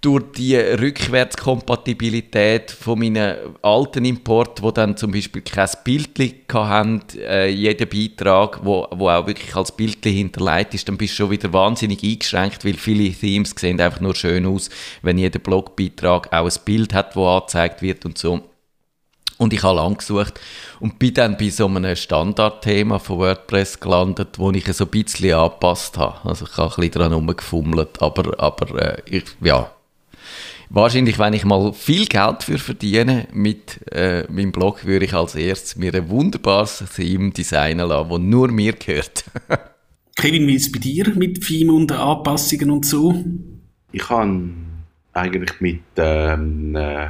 [0.00, 7.50] durch die Rückwärtskompatibilität von meinen alten Import, wo dann zum Beispiel kein Bildchen haben, äh,
[7.50, 11.52] jeder Beitrag, wo, wo auch wirklich als Bildchen hinterlegt ist, dann bist du schon wieder
[11.52, 14.70] wahnsinnig eingeschränkt, weil viele Themes sehen einfach nur schön aus,
[15.02, 18.40] wenn jeder Blogbeitrag auch ein Bild hat, wo angezeigt wird und so.
[19.36, 20.40] Und ich habe lang gesucht
[20.80, 25.34] und bin dann bei so einem Standardthema von WordPress gelandet, wo ich so ein bisschen
[25.34, 26.26] angepasst habe.
[26.28, 29.70] Also ich habe ein bisschen daran herumgefummelt, aber, aber äh, ich, ja,
[30.72, 35.34] Wahrscheinlich, wenn ich mal viel Geld für verdiene mit äh, meinem Blog, würde ich als
[35.34, 39.24] erstes mir ein wunderbares Theme designen lassen, das nur mir gehört.
[40.16, 43.24] Kevin, wie ist es bei dir mit Theme und Anpassungen und so?
[43.90, 44.42] Ich habe
[45.12, 47.08] eigentlich mit, ähm, äh,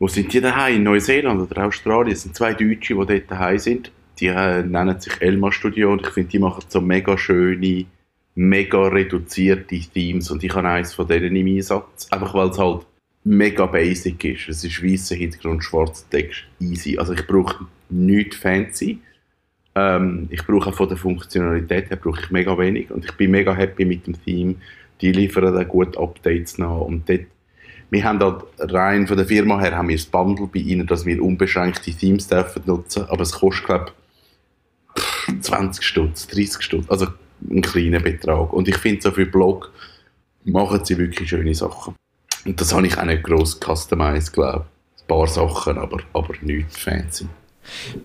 [0.00, 0.74] wo sind die daheim?
[0.74, 2.12] In Neuseeland oder Australien?
[2.12, 3.92] Es sind zwei Deutsche, die dort daheim sind.
[4.18, 7.86] Die äh, nennen sich Elma Studio und ich finde, die machen so mega schöne,
[8.34, 12.08] mega reduzierte Themes und ich habe eins von denen im Einsatz.
[12.10, 12.84] Einfach weil es halt
[13.26, 14.48] mega basic ist.
[14.48, 16.96] Es ist weißer Hintergrund, schwarzer Text, easy.
[16.96, 19.00] Also ich brauche nichts fancy.
[19.74, 23.52] Ähm, ich brauche von der Funktionalität her brauche ich mega wenig und ich bin mega
[23.54, 24.54] happy mit dem Theme.
[25.00, 27.26] Die liefern auch gut Updates nach und dort,
[27.90, 31.04] wir haben halt rein von der Firma her haben wir das Bundle bei ihnen, dass
[31.04, 33.92] wir unbeschränkte Themes dürfen nutzen, aber es kostet glaube
[35.40, 37.08] 20 Stutz, 30 Stutz, also
[37.50, 38.52] ein kleiner Betrag.
[38.52, 39.72] Und ich finde so für Blog
[40.44, 41.94] machen sie wirklich schöne Sachen.
[42.46, 45.02] Und das habe ich auch nicht gross customized, glaube ich.
[45.02, 47.26] Ein paar Sachen, aber, aber nichts fancy.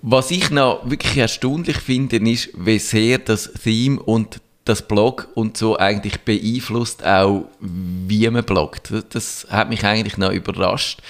[0.02, 5.58] Was ich noch wirklich erstaunlich finde, ist, wie sehr das Theme und das Blog und
[5.58, 8.92] so eigentlich beeinflusst auch, wie man bloggt.
[9.10, 11.02] Das hat mich eigentlich noch überrascht,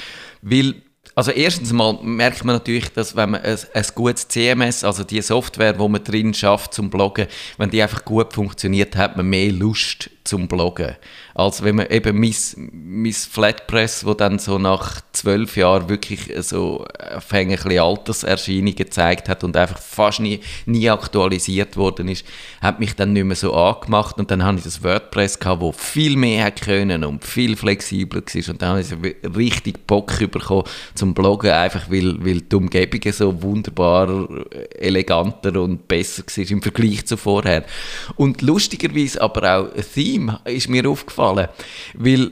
[0.42, 0.76] weil
[1.14, 5.22] also erstens mal merkt man natürlich, dass wenn man ein, ein gutes CMS, also die
[5.22, 9.52] Software, wo man drin schafft zum Bloggen, wenn die einfach gut funktioniert, hat man mehr
[9.52, 10.96] Lust zum Bloggen.
[11.34, 12.36] Als wenn man eben mein,
[12.72, 16.86] mein Flatpress, wo dann so nach zwölf Jahren wirklich so
[17.32, 22.26] ein Alterserscheinungen gezeigt hat und einfach fast nie, nie aktualisiert worden ist,
[22.62, 25.72] hat mich dann nicht mehr so angemacht und dann habe ich das WordPress gehabt, wo
[25.72, 30.64] viel mehr hätte können und viel flexibler war und dann habe ich richtig Bock bekommen
[30.96, 34.28] zum Bloggen, einfach weil, weil die Umgebung so wunderbar
[34.78, 37.66] eleganter und besser war im Vergleich zu vorher.
[38.16, 41.48] Und lustigerweise aber auch ein Theme ist mir aufgefallen,
[41.94, 42.32] weil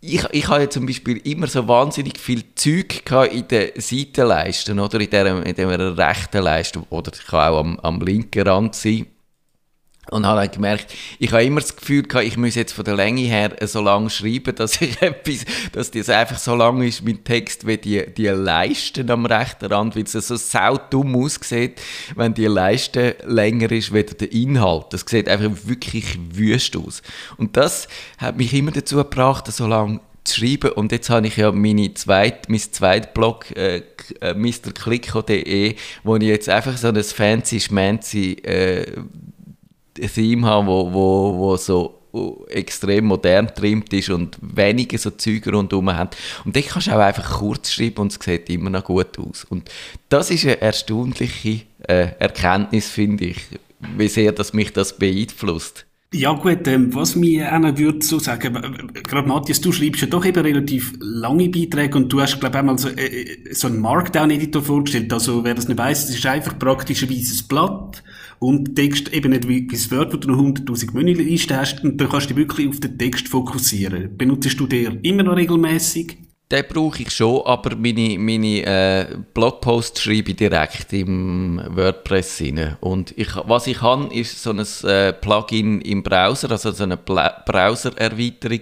[0.00, 5.00] ich, ich habe ja zum Beispiel immer so wahnsinnig viel Zeug in den Seitenleisten oder?
[5.00, 9.06] In der, in der rechten Leiste oder ich kann auch am, am linken Rand sein
[10.12, 13.22] und habe gemerkt, ich habe immer das Gefühl gehabt, ich muss jetzt von der Länge
[13.22, 17.66] her so lange schreiben, dass ich etwas, dass das einfach so lang ist mit Text
[17.66, 21.80] wie die, die Leisten am rechten Rand, weil es so sau dumm aussieht,
[22.14, 24.86] wenn die Leiste länger ist wie der Inhalt.
[24.90, 27.02] Das sieht einfach wirklich wüst aus.
[27.36, 30.72] Und das hat mich immer dazu gebracht, so lange zu schreiben.
[30.72, 33.82] Und jetzt habe ich ja meine zweit, mein zweites Blog, äh,
[34.20, 39.02] äh mrklicko.de, wo ich jetzt einfach so ein fancy, schmancy äh,
[39.94, 42.02] Theme haben, wo, wo, wo so
[42.48, 46.16] extrem modern trimmt ist und weniger so Züge rundherum hat.
[46.44, 49.44] Und dann kannst du auch einfach kurz schreiben und es sieht immer noch gut aus.
[49.44, 49.70] Und
[50.08, 53.38] das ist eine erstaunliche äh, Erkenntnis, finde ich,
[53.96, 55.86] wie sehr das mich das beeinflusst.
[56.14, 60.26] Ja gut, ähm, was mir einer würde so sagen, gerade Matthias, du schreibst ja doch
[60.26, 64.60] eben relativ lange Beiträge und du hast, glaube ich, einmal so, äh, so einen Markdown-Editor
[64.60, 65.10] vorgestellt.
[65.10, 67.08] Also wer das nicht weiss, es ist einfach praktisch ein
[67.48, 68.02] Blatt
[68.42, 72.00] und Text eben nicht wie, wie das Word, wo du noch 100'000 Menülisten hast und
[72.00, 74.16] dann kannst du dich wirklich auf den Text fokussieren.
[74.16, 76.18] Benutzt du den immer noch regelmäßig?
[76.50, 82.76] Den brauche ich schon, aber meine, meine äh, Blogposts schreibe ich direkt im WordPress rein.
[82.80, 86.98] Und ich, was ich habe, ist so ein äh, Plugin im Browser, also so eine
[86.98, 88.60] Browser-Erweiterung,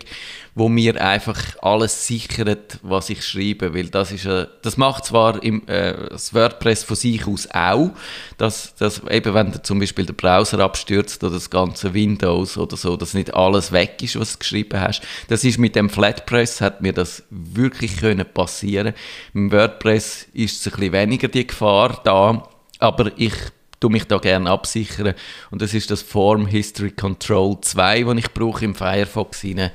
[0.60, 5.42] wo mir einfach alles sichert, was ich schreibe, weil das ist äh, das macht zwar
[5.42, 7.92] im, äh, das WordPress von sich aus auch,
[8.36, 12.98] dass, dass eben wenn zum Beispiel der Browser abstürzt oder das ganze Windows oder so,
[12.98, 15.00] dass nicht alles weg ist, was du geschrieben hast.
[15.28, 18.92] Das ist mit dem Flatpress hat mir das wirklich können passieren.
[19.32, 22.46] Im WordPress ist es ein bisschen weniger die Gefahr da,
[22.78, 23.32] aber ich
[23.80, 25.14] tue mich da gerne absichern
[25.50, 29.70] und das ist das Form History Control 2, das ich brauche im Firefox rein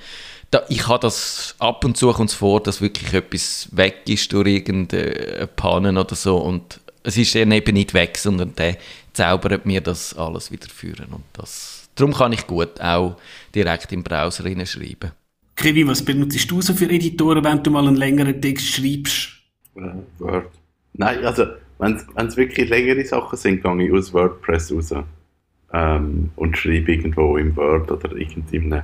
[0.56, 4.48] da, ich habe das ab und zu kommt vor, dass wirklich etwas weg ist durch
[4.48, 8.78] irgendeine Panne oder so und es ist dann eben nicht weg, sondern der
[9.14, 13.18] zaubert mir das alles wieder führen und das, darum kann ich gut auch
[13.54, 15.12] direkt im Browser schreiben.
[15.56, 19.30] Kevin, was benutzt du so für Editoren, wenn du mal einen längeren Text schreibst?
[19.76, 19.82] Äh,
[20.20, 20.50] Word.
[20.94, 21.46] Nein, also,
[21.80, 24.94] wenn es wirklich längere Sachen sind, gehe ich aus WordPress raus
[25.74, 28.84] ähm, und schreibe irgendwo im Word oder irgendeinem.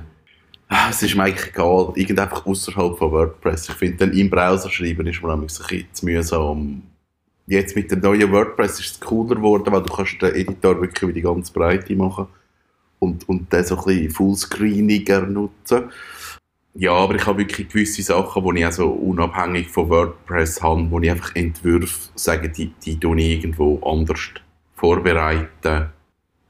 [0.74, 3.68] Ah, es ist mir eigentlich egal, irgend einfach außerhalb von WordPress.
[3.68, 6.82] Ich finde, im Browser schreiben ist mir ein bisschen zu mühsam.
[7.46, 11.02] Jetzt mit dem neuen WordPress ist es cooler geworden, weil du kannst den Editor wirklich
[11.02, 12.26] über die ganze Breite machen
[13.00, 15.90] und, und den so ein bisschen fullscreeniger nutzen.
[16.72, 20.98] Ja, aber ich habe wirklich gewisse Sachen, die ich also unabhängig von WordPress habe, wo
[21.00, 24.30] ich einfach Entwürfe sage, die, die ich irgendwo anders
[24.74, 25.90] vorbereiten.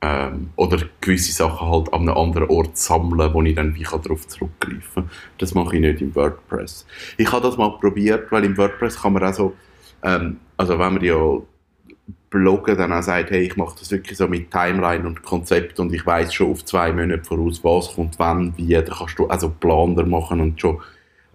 [0.05, 4.27] Ähm, oder gewisse Sachen halt an einem anderen Ort sammeln, wo ich dann wie darauf
[4.27, 5.11] zurückgreifen kann.
[5.39, 6.87] Das mache ich nicht im WordPress.
[7.17, 9.55] Ich habe das mal probiert, weil im WordPress kann man auch so,
[10.03, 11.39] ähm, also wenn man ja
[12.31, 15.93] Bloggen dann auch sagt, hey, ich mache das wirklich so mit Timeline und Konzept und
[15.95, 19.51] ich weiß schon auf zwei Monate voraus, was kommt wann, wie, da kannst du also
[19.51, 20.81] Planer machen und schon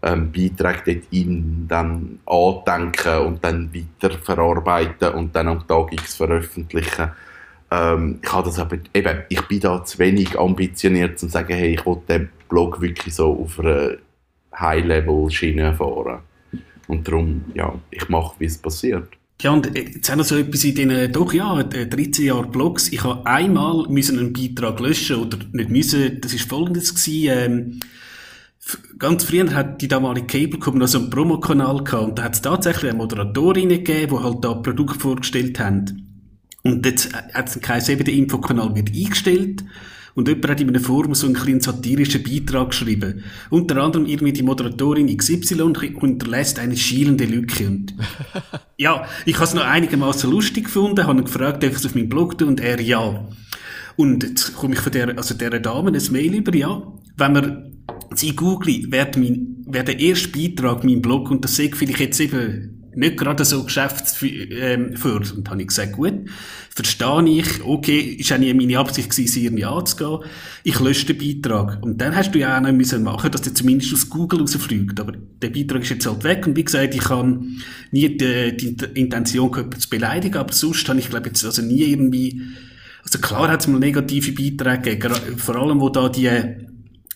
[0.01, 6.15] ähm, Beiträge dort in dann andenken und dann weiter verarbeiten und dann am Tag X
[6.15, 7.11] veröffentlichen.
[7.69, 11.75] Ähm, ich das aber, eben, ich bin da zu wenig ambitioniert, um zu sagen, hey,
[11.75, 13.97] ich will den Blog wirklich so auf einer
[14.57, 16.19] High-Level-Schiene fahren.
[16.87, 19.09] Und darum, ja, ich mache, wie es passiert.
[19.41, 22.91] Ja, und äh, jetzt haben wir so etwas in diesen, doch ja, 13 Jahren Blogs.
[22.91, 27.79] Ich habe einmal müssen einen Beitrag löschen oder nicht müssen, das ist folgendes gewesen, ähm,
[28.99, 32.41] Ganz früher hat die damalige Cablecom noch so einen Promokanal gehabt und da hat es
[32.41, 36.06] tatsächlich eine Moderatorin gegeben, die halt da Produkte vorgestellt haben.
[36.67, 39.63] Und jetzt hat es geheißen, eben der Infokanal wird eingestellt
[40.15, 43.23] und jemand hat in einem Forum so einen kleinen satirischen Beitrag geschrieben.
[43.49, 47.67] Unter anderem irgendwie die Moderatorin XY unterlässt eine schielende Lücke.
[47.67, 47.93] Und
[48.77, 51.95] ja, ich habe es noch einigermaßen lustig gefunden, habe ihn gefragt, darf ich es auf
[51.95, 52.49] meinem Blog tun?
[52.49, 53.29] Und er ja.
[53.95, 56.81] Und jetzt komme ich von der, also der Dame ein Mail über, ja.
[57.15, 61.67] Wenn man sie googelt, wer, mein, wer der erste Beitrag mein Blog, und das sehe
[61.67, 64.95] ich vielleicht jetzt eben nicht gerade so geschäftsfördernd.
[64.95, 66.13] Ähm, habe ich gesagt, gut,
[66.75, 70.19] verstehe ich, okay, ist auch nie meine Absicht gewesen, ihr nicht anzugehen.
[70.63, 71.83] Ich lösche den Beitrag.
[71.83, 74.99] Und dann hast du ja auch noch müssen machen, dass der zumindest aus Google rausfliegt.
[74.99, 76.47] Aber der Beitrag ist jetzt halt weg.
[76.47, 77.39] Und wie gesagt, ich habe
[77.91, 81.83] nie die, die Intention gehabt, zu beleidigen, aber sonst habe ich, glaube jetzt also nie
[81.83, 82.41] irgendwie,
[83.03, 86.29] also klar hat es mal negative Beiträge gegeben, vor allem, wo da die,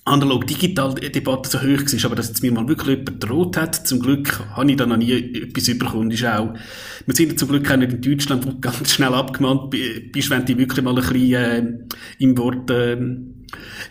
[0.03, 4.39] Analog-Digital-Debatte so hoch war, aber dass jetzt mir mal wirklich jemand droht hat, zum Glück
[4.55, 6.53] habe ich da noch nie etwas überkommen, ist auch,
[7.05, 10.29] wir sind ja zum Glück auch nicht in Deutschland, wo du ganz schnell abgemahnt bist,
[10.31, 11.63] wenn du wirklich mal ein bisschen, äh,
[12.17, 12.97] im Wort, äh,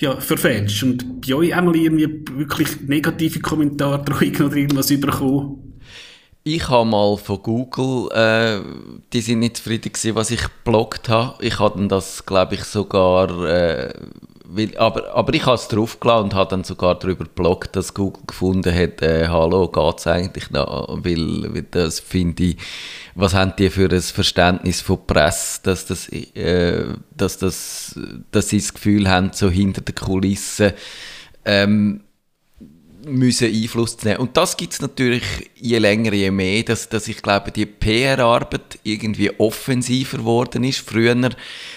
[0.00, 0.82] ja, verfehlst.
[0.82, 5.70] Und bei euch einmal irgendwie wirklich negative Kommentare, Drohungen oder irgendwas überkommen?
[6.42, 8.60] Ich habe mal von Google, äh,
[9.12, 11.44] die sind nicht zufrieden gewesen, was ich bloggt habe.
[11.44, 13.92] Ich hatte das, glaube ich, sogar, äh,
[14.52, 18.24] weil, aber, aber ich habe es draufgeladen und habe dann sogar darüber gebloggt, dass Google
[18.26, 20.88] gefunden hat, äh, hallo, geht es eigentlich noch?
[21.04, 22.56] Weil, weil das finde ich,
[23.14, 26.84] was haben die für ein Verständnis von Presse, dass, das, äh,
[27.16, 27.98] dass, das,
[28.32, 30.72] dass sie das Gefühl haben, so hinter den Kulissen,
[31.44, 32.02] ähm,
[33.06, 34.18] müssen Einfluss nehmen.
[34.18, 35.22] Und das gibt es natürlich
[35.56, 40.80] je länger, je mehr, dass, dass ich glaube, die PR-Arbeit irgendwie offensiver geworden ist.
[40.80, 41.16] Früher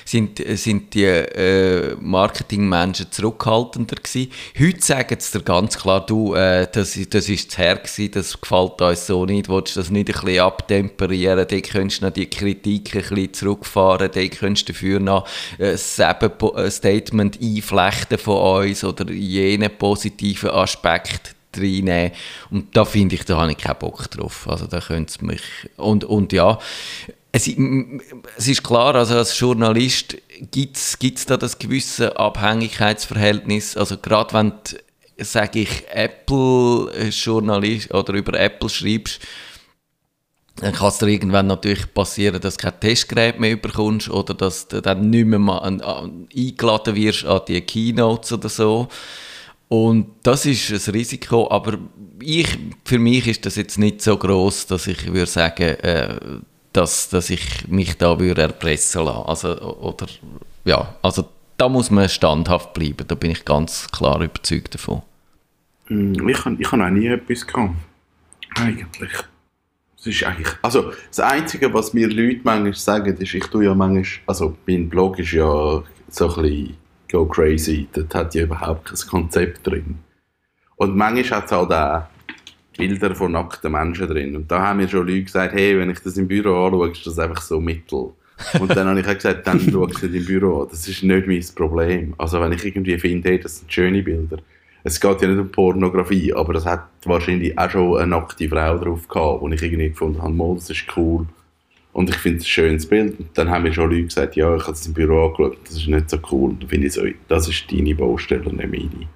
[0.05, 4.31] sind, sind die äh, Marketingmenschen zurückhaltender gewesen.
[4.59, 8.39] Heute sagen sie dir ganz klar, du, äh, das, das ist zu her gewesen, das
[8.39, 12.13] gefällt uns so nicht, willst du das nicht ein bisschen abtemperieren, dann könntest du noch
[12.13, 18.65] die Kritik ein bisschen zurückfahren, dann könntest du dafür noch äh, ein Statement einflechten von
[18.67, 21.12] uns oder jene positiven Aspekt
[21.57, 22.11] reinnehmen.
[22.49, 24.47] Und da finde ich, da habe ich keinen Bock drauf.
[24.47, 25.41] Also da könnte mich...
[25.77, 26.59] Und, und ja,
[27.31, 27.49] es,
[28.37, 30.17] es ist klar, also als Journalist
[30.51, 33.75] gibt es da das gewisse Abhängigkeitsverhältnis.
[33.75, 34.77] Also gerade wenn du,
[35.23, 39.19] sage ich, Apple-Journalist oder über Apple schreibst,
[40.57, 44.67] dann kann es dir irgendwann natürlich passieren, dass du kein Testgerät mehr bekommst oder dass
[44.67, 45.81] du dann nicht mehr mal an,
[46.35, 48.87] eingeladen wirst an die Keynotes oder so.
[49.73, 51.79] Und das ist ein Risiko, aber
[52.19, 56.15] ich, für mich ist das jetzt nicht so groß, dass ich würde sagen, äh,
[56.73, 59.25] dass, dass ich mich da würde erpressen lassen.
[59.25, 60.05] Also, oder,
[60.63, 65.01] ja, also da muss man standhaft bleiben, da bin ich ganz klar überzeugt davon.
[65.88, 67.73] Hm, ich habe ich auch nie etwas gehabt.
[68.53, 69.12] Eigentlich.
[69.97, 73.73] Das ist eigentlich, also das Einzige, was mir Leute manchmal sagen, ist, ich tue ja
[73.73, 76.82] manchmal, also mein Blog ist ja so ein bisschen
[77.13, 77.88] go crazy.
[77.93, 79.99] Dort hat ja überhaupt kein Konzept drin.
[80.76, 82.04] Und manchmal hat es auch
[82.78, 84.36] Bilder von nackten Menschen drin.
[84.36, 87.06] Und da haben mir schon Leute gesagt, hey, wenn ich das im Büro anschaue, ist
[87.06, 88.13] das einfach so mittel.
[88.60, 90.69] Und dann habe ich auch gesagt, dann schau es nicht im Büro an.
[90.71, 92.15] Das ist nicht mein Problem.
[92.17, 94.38] Also wenn ich irgendwie finde, hey, das sind schöne Bilder.
[94.84, 98.78] Es geht ja nicht um Pornografie, aber das hat wahrscheinlich auch schon eine nackte Frau
[98.78, 101.28] drauf gehabt, wo ich irgendwie gefunden habe, das ist cool.
[101.93, 103.19] Und ich finde es ein schönes Bild.
[103.19, 105.77] Und dann haben mir schon Leute gesagt, ja, ich habe es im Büro angeschaut, das
[105.77, 106.49] ist nicht so cool.
[106.49, 109.08] Und dann finde ich so, das ist deine Baustelle, nicht meine.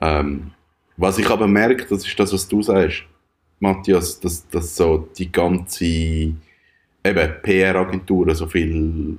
[0.00, 0.50] Ähm,
[0.96, 3.04] was ich aber merke, das ist das, was du sagst,
[3.58, 6.34] Matthias, dass, dass so die ganze
[7.02, 9.18] PR-Agenturen so viel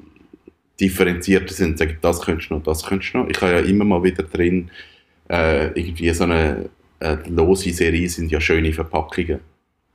[0.80, 3.30] differenzierter sind, sagen, das könntest du noch, das könntest du noch.
[3.30, 4.70] Ich habe ja immer mal wieder drin,
[5.30, 9.40] äh, irgendwie so eine äh, lose Serie sind ja schöne Verpackungen.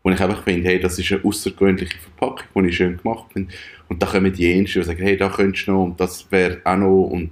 [0.03, 3.53] Und ich einfach finde, hey, das ist eine außergewöhnliche Verpackung, die ich schön gemacht finde.
[3.88, 6.61] Und da kommen die Jensten und sagen, hey, da könntest du noch und das wäre
[6.65, 7.05] auch noch.
[7.05, 7.31] Und,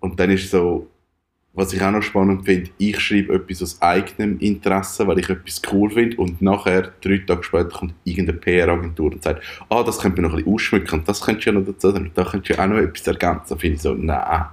[0.00, 0.88] und dann ist so,
[1.52, 5.60] was ich auch noch spannend finde, ich schreibe etwas aus eigenem Interesse, weil ich etwas
[5.72, 10.20] cool finde und nachher, drei Tage später, kommt irgendeine PR-Agentur und sagt, ah, das könnte
[10.20, 12.58] man noch ein bisschen ausschmücken und das könntest du ja noch dazu sagen, da könntest
[12.58, 13.46] du auch noch etwas ergänzen.
[13.48, 14.44] Da finde ich so, nein,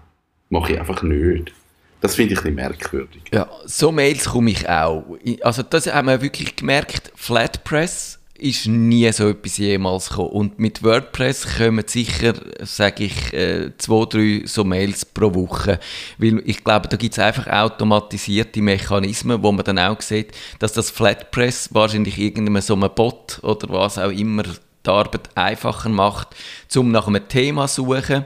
[0.49, 1.53] mache ich einfach nicht.
[2.01, 3.23] Das finde ich ein merkwürdig.
[3.33, 5.03] Ja, so Mails komme ich auch.
[5.41, 10.29] Also das haben wir wirklich gemerkt, Flatpress ist nie so etwas jemals gekommen.
[10.29, 15.79] Und mit WordPress kommen sicher, sage ich, äh, zwei, drei so Mails pro Woche.
[16.17, 20.73] Weil ich glaube, da gibt es einfach automatisierte Mechanismen, wo man dann auch sieht, dass
[20.73, 26.29] das Flatpress wahrscheinlich irgendeinem so einem Bot oder was auch immer die Arbeit einfacher macht,
[26.75, 28.25] um nach einem Thema zu suchen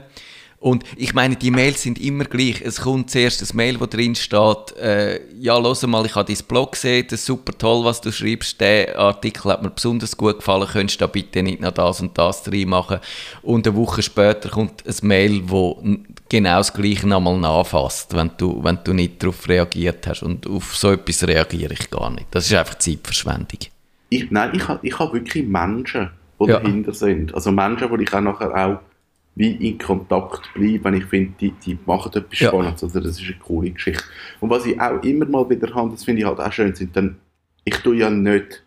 [0.61, 2.61] und ich meine, die Mails sind immer gleich.
[2.61, 6.45] Es kommt zuerst ein Mail, wo drin steht, äh, ja, los mal, ich habe dein
[6.47, 10.37] Blog gesehen, das ist super toll, was du schreibst, der Artikel hat mir besonders gut
[10.37, 12.99] gefallen, könntest du da bitte nicht noch das und das drin machen.
[13.41, 15.81] Und eine Woche später kommt ein Mail, wo
[16.29, 20.21] genau das Gleiche nochmal nachfasst, wenn du, wenn du nicht darauf reagiert hast.
[20.21, 22.27] Und auf so etwas reagiere ich gar nicht.
[22.29, 23.61] Das ist einfach Zeitverschwendung.
[24.09, 26.59] Ich, nein, ich habe ich hab wirklich Menschen, die ja.
[26.59, 27.33] dahinter sind.
[27.33, 28.90] Also Menschen, die ich auch nachher auch
[29.35, 32.49] wie in Kontakt bleiben, wenn ich finde, die, die machen etwas ja.
[32.49, 34.03] Spannendes oder das ist eine coole Geschichte.
[34.39, 36.95] Und was ich auch immer mal wieder habe, das finde ich halt auch schön, sind
[36.95, 37.17] dann,
[37.63, 38.63] ich tue ja nicht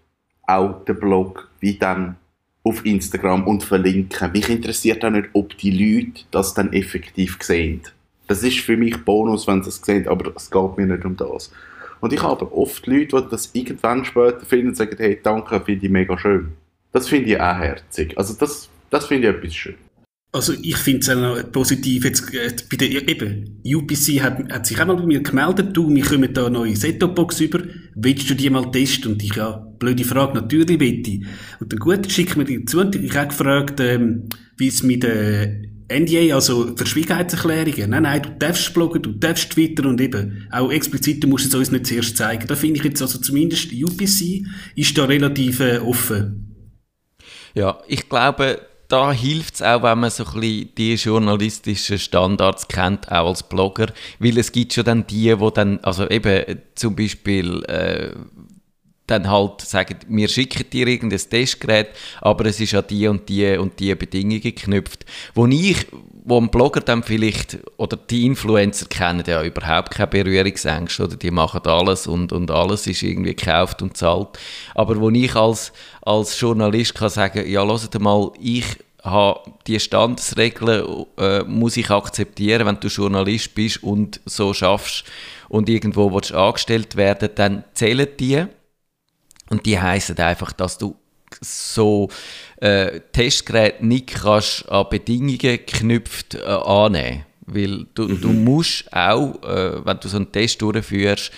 [0.46, 2.16] auch den Blog wie dann
[2.62, 4.32] auf Instagram und verlinken.
[4.32, 7.82] Mich interessiert auch nicht, ob die Leute das dann effektiv sehen.
[8.26, 11.14] Das ist für mich Bonus, wenn sie es sehen, aber es geht mir nicht um
[11.14, 11.52] das.
[12.00, 15.86] Und ich habe oft Leute, die das irgendwann später finden und sagen, hey, danke, finde
[15.86, 16.52] ich mega schön.
[16.92, 18.16] Das finde ich auch herzig.
[18.16, 19.74] Also das, das finde ich etwas schön.
[20.34, 24.66] Also ich finde es auch noch positiv, jetzt äh, bei der, eben, UPC hat, hat
[24.66, 27.60] sich auch mal bei mir gemeldet, du, wir kommen da eine neue Setup-Box über,
[27.94, 29.12] willst du die mal testen?
[29.12, 31.20] Und ich, ja, blöde Frage, natürlich bitte.
[31.60, 35.04] Und dann gut, schicken wir die zu und ich habe gefragt, ähm, wie es mit
[35.04, 35.54] der
[35.88, 41.22] NDA, also Verschwiegenheitserklärungen, nein, nein, du darfst bloggen, du darfst twittern und eben, auch explizit,
[41.22, 42.48] du musst es uns nicht zuerst zeigen.
[42.48, 44.44] Da finde ich jetzt also zumindest, UPC
[44.74, 46.56] ist da relativ äh, offen.
[47.54, 48.58] Ja, ich glaube,
[48.94, 53.42] da hilft es auch, wenn man so ein bisschen die journalistischen Standards kennt, auch als
[53.42, 53.88] Blogger,
[54.20, 58.10] weil es gibt schon dann die, wo dann, also eben zum Beispiel äh,
[59.06, 61.88] dann halt sagen, wir schicken dir irgendein Testgerät,
[62.20, 65.86] aber es ist an die und die und die Bedingungen geknüpft, wo ich,
[66.24, 71.16] wo ein Blogger dann vielleicht, oder die Influencer kennen ja überhaupt keine Berührungsängste, oder?
[71.16, 74.38] Die machen alles und, und alles ist irgendwie gekauft und zahlt,
[74.74, 78.64] aber wo ich als, als Journalist kann sagen, ja, hört mal, ich
[79.02, 85.04] habe die Standesregeln äh, muss ich akzeptieren, wenn du Journalist bist und so schaffst
[85.50, 88.46] und irgendwo willst angestellt werden, dann zählen die
[89.50, 90.96] und die heißen einfach, dass du
[91.40, 92.08] so
[92.60, 97.24] äh, Testgeräte nicht kannst an Bedingungen geknüpft äh, annehmen.
[97.46, 98.20] Weil du, mhm.
[98.20, 101.30] du musst auch, äh, wenn du so einen Test durchführst,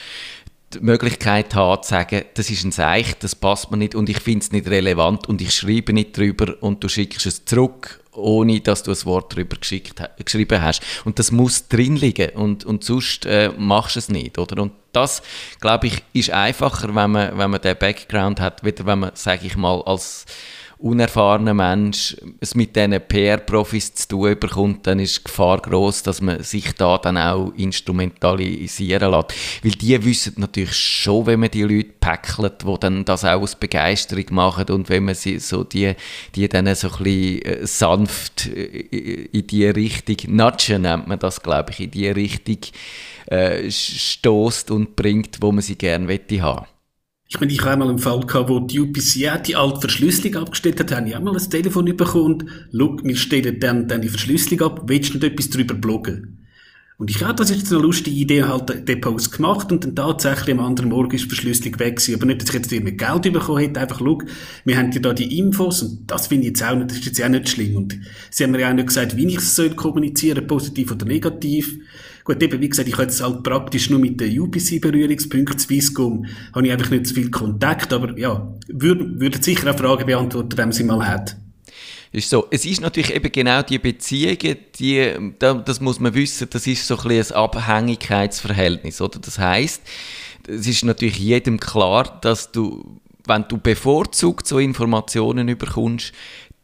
[0.75, 4.21] die Möglichkeit haben zu sagen, das ist ein Seich, das passt mir nicht und ich
[4.21, 8.61] finde es nicht relevant und ich schreibe nicht drüber und du schickst es zurück ohne
[8.61, 10.83] dass du ein Wort geschickt, geschrieben hast.
[11.05, 14.63] Und das muss drin liegen und, und sonst äh, machst du es nicht, oder?
[14.63, 15.23] Und das,
[15.61, 19.47] glaube ich, ist einfacher, wenn man, wenn man den Background hat, wieder wenn man, sage
[19.47, 20.25] ich mal, als
[20.79, 26.21] unerfahrener Mensch es mit diesen PR-Profis zu tun bekommt, dann ist die Gefahr groß, dass
[26.21, 29.35] man sich da dann auch instrumentalisieren lässt.
[29.63, 33.57] Weil die wissen natürlich schon, wenn man die Leute päckelt, die dann das auch aus
[33.57, 35.95] Begeisterung machen und wenn man sie so die,
[36.35, 41.43] die dann so ein bisschen äh, sanft äh, in die Richtung, nudgen nennt man das,
[41.43, 42.59] glaube ich, in die Richtung
[43.27, 46.67] äh, stoßt und bringt, wo man sie gerne haben.
[47.29, 50.43] Ich meine, ich habe einmal einen Fall gehabt, wo die UPC auch die alte Verschlüsselung
[50.43, 54.01] abgestellt hat, habe ich auch mal ein Telefon bekommen und, schau, wir stellen dann, dann
[54.01, 56.47] die Verschlüsselung ab, willst du nicht etwas darüber bloggen?
[56.99, 60.57] Und ich habe das jetzt eine lustige Idee, halt den Post gemacht und dann tatsächlich
[60.57, 62.15] am anderen Morgen ist die Verschlüsselung weg gewesen.
[62.15, 64.19] Aber nicht, dass ich jetzt irgendwie Geld bekommen hätte, einfach, schau,
[64.65, 67.07] wir haben ja da die Infos und das finde ich jetzt auch nicht, das ist
[67.07, 67.77] jetzt auch nicht schlimm.
[67.77, 67.99] Und
[68.31, 71.79] sie haben mir ja auch nicht gesagt, wie ich es soll kommunizieren, positiv oder negativ.
[72.27, 76.67] Gut, eben, wie gesagt, ich habe jetzt halt praktisch nur mit den UPC-Berührungspunkten Swisscom, habe
[76.67, 80.65] ich einfach nicht so viel Kontakt, aber ja, würde, würde sicher auch Fragen beantworten, wenn
[80.65, 81.37] man sie mal hat.
[82.11, 82.49] Ist so.
[82.51, 86.99] Es ist natürlich eben genau die Beziehungen, die, das muss man wissen, das ist so
[86.99, 89.21] ein, ein Abhängigkeitsverhältnis, oder?
[89.21, 89.83] Das heißt,
[90.49, 96.13] es ist natürlich jedem klar, dass du, wenn du bevorzugt so Informationen überkommst,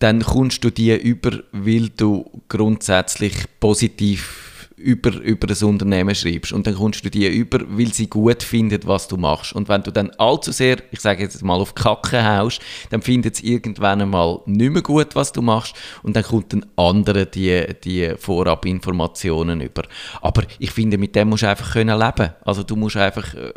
[0.00, 6.52] dann kommst du die über, weil du grundsätzlich positiv über, über das Unternehmen schreibst.
[6.52, 9.52] Und dann kommst du die über, weil sie gut finden, was du machst.
[9.52, 12.60] Und wenn du dann allzu sehr, ich sage jetzt mal, auf Kacke haust,
[12.90, 15.74] dann findet es irgendwann einmal nicht mehr gut, was du machst.
[16.02, 19.82] Und dann kommt ein anderer die, die Vorabinformationen über.
[20.20, 22.30] Aber ich finde, mit dem musst du einfach können leben.
[22.44, 23.52] Also du musst einfach, äh,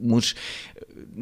[0.00, 0.34] musst,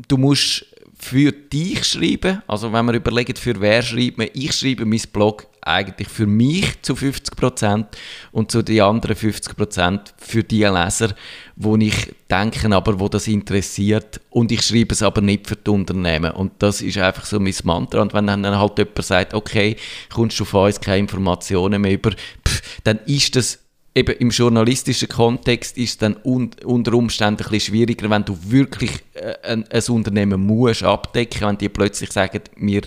[0.09, 0.66] du musst
[0.97, 2.42] für dich schreiben.
[2.47, 6.82] Also wenn man überlegt, für wer schreibt man, ich schreibe mein Blog eigentlich für mich
[6.82, 7.86] zu 50%
[8.32, 11.14] und zu den anderen 50% für die Leser,
[11.56, 14.20] wo ich denke, aber wo das interessiert.
[14.30, 16.32] Und ich schreibe es aber nicht für die Unternehmen.
[16.32, 18.02] Und das ist einfach so mein Mantra.
[18.02, 19.76] Und wenn dann halt jemand sagt, okay,
[20.12, 23.60] kommst du von uns keine Informationen mehr über, pff, dann ist das
[23.94, 28.36] eben im journalistischen Kontext ist es dann un unter Umständen ein bisschen schwieriger, wenn du
[28.42, 32.82] wirklich äh, ein, ein, Unternehmen musst abdecken, wenn die plötzlich sagen, wir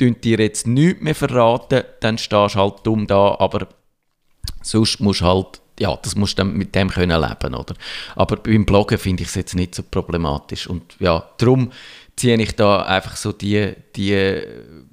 [0.00, 3.68] tun dir jetzt nichts mehr verraten, dann stehst du halt dumm da, aber
[4.62, 7.74] sonst musst du halt, ja, das musst du mit dem können leben, oder?
[8.16, 11.70] Aber beim Bloggen finde ich es jetzt nicht so problematisch und ja, darum
[12.16, 14.42] ziehe ich da einfach so die, die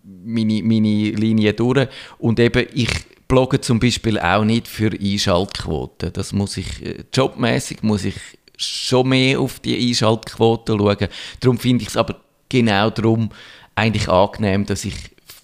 [0.03, 1.87] meine, meine Linie durch
[2.19, 2.89] und eben ich
[3.27, 6.13] blogge zum Beispiel auch nicht für Einschaltquoten.
[6.13, 8.15] Das muss ich, äh, jobmäßig muss ich
[8.55, 11.07] schon mehr auf die Einschaltquoten schauen.
[11.41, 12.15] Darum finde ich es aber
[12.49, 13.29] genau darum
[13.77, 14.95] eigentlich angenehm, dass ich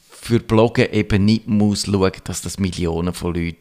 [0.09, 3.57] für Bloggen eben nicht muss schauen, dass das Millionen von Leuten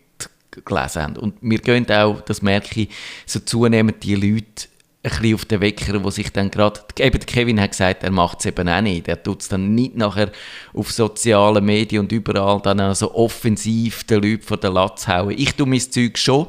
[0.65, 1.17] gelesen haben.
[1.17, 2.89] Und wir gehen auch, das merke ich,
[3.27, 4.69] so zunehmend die Leute
[5.05, 8.41] ein bisschen auf den Wecker, wo sich dann gerade, eben Kevin hat gesagt, er macht
[8.41, 9.09] es eben auch nicht.
[9.09, 10.31] Er tut es dann nicht nachher
[10.73, 15.35] auf sozialen Medien und überall dann so offensiv den Leuten von der Latz hauen.
[15.37, 16.47] Ich tue mein Zeug schon,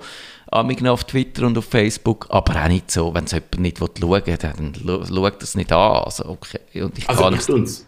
[0.51, 4.01] amig auf Twitter und auf Facebook, aber auch nicht so, wenn es jemand nicht schauen
[4.01, 4.73] will, dann
[5.07, 6.03] schaut das nicht an.
[6.03, 6.83] Also, okay.
[6.83, 7.87] Und ich also ich tue es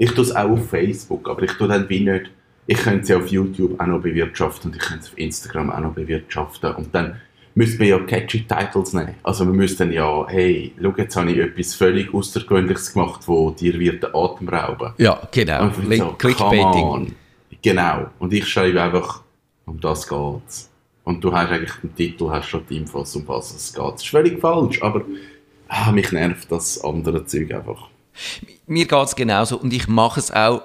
[0.00, 2.30] ich tue es auch auf Facebook, aber ich tue dann wie nicht,
[2.66, 5.80] ich könnte es auf YouTube auch noch bewirtschaften und ich könnte es auf Instagram auch
[5.80, 7.20] noch bewirtschaften und dann
[7.54, 9.14] müsste man ja catchy Titles nehmen.
[9.22, 13.78] Also wir müssten ja, hey, schau, jetzt habe ich etwas völlig Außergewöhnliches gemacht, wo dir
[13.78, 14.94] wird den Atem rauben.
[14.96, 15.64] Ja, genau.
[15.64, 17.14] Und so, Clickbaiting.
[17.60, 18.06] Genau.
[18.18, 19.22] Und ich schreibe einfach,
[19.66, 20.70] um das geht's.
[21.04, 23.84] Und du hast eigentlich den Titel, hast schon die Infos, um was es geht.
[23.84, 25.02] Das ist völlig falsch, aber
[25.68, 27.89] ah, mich nervt das andere Zeug einfach.
[28.66, 30.62] Mir geht es genauso und ich mache es auch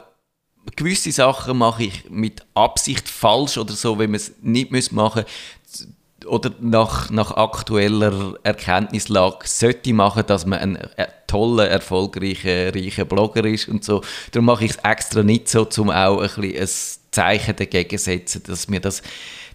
[0.76, 5.88] gewisse Sachen mache ich mit Absicht falsch oder so, wenn man es nicht machen muss
[6.26, 10.80] oder nach, nach aktueller Erkenntnislage sollte machen, dass man ein
[11.28, 14.01] toller, erfolgreicher, reicher Blogger ist und so.
[14.32, 18.03] Darum mache ich es extra nicht so, um auch ein, bisschen ein Zeichen dagegen zu
[18.03, 19.01] setzen, dass mir das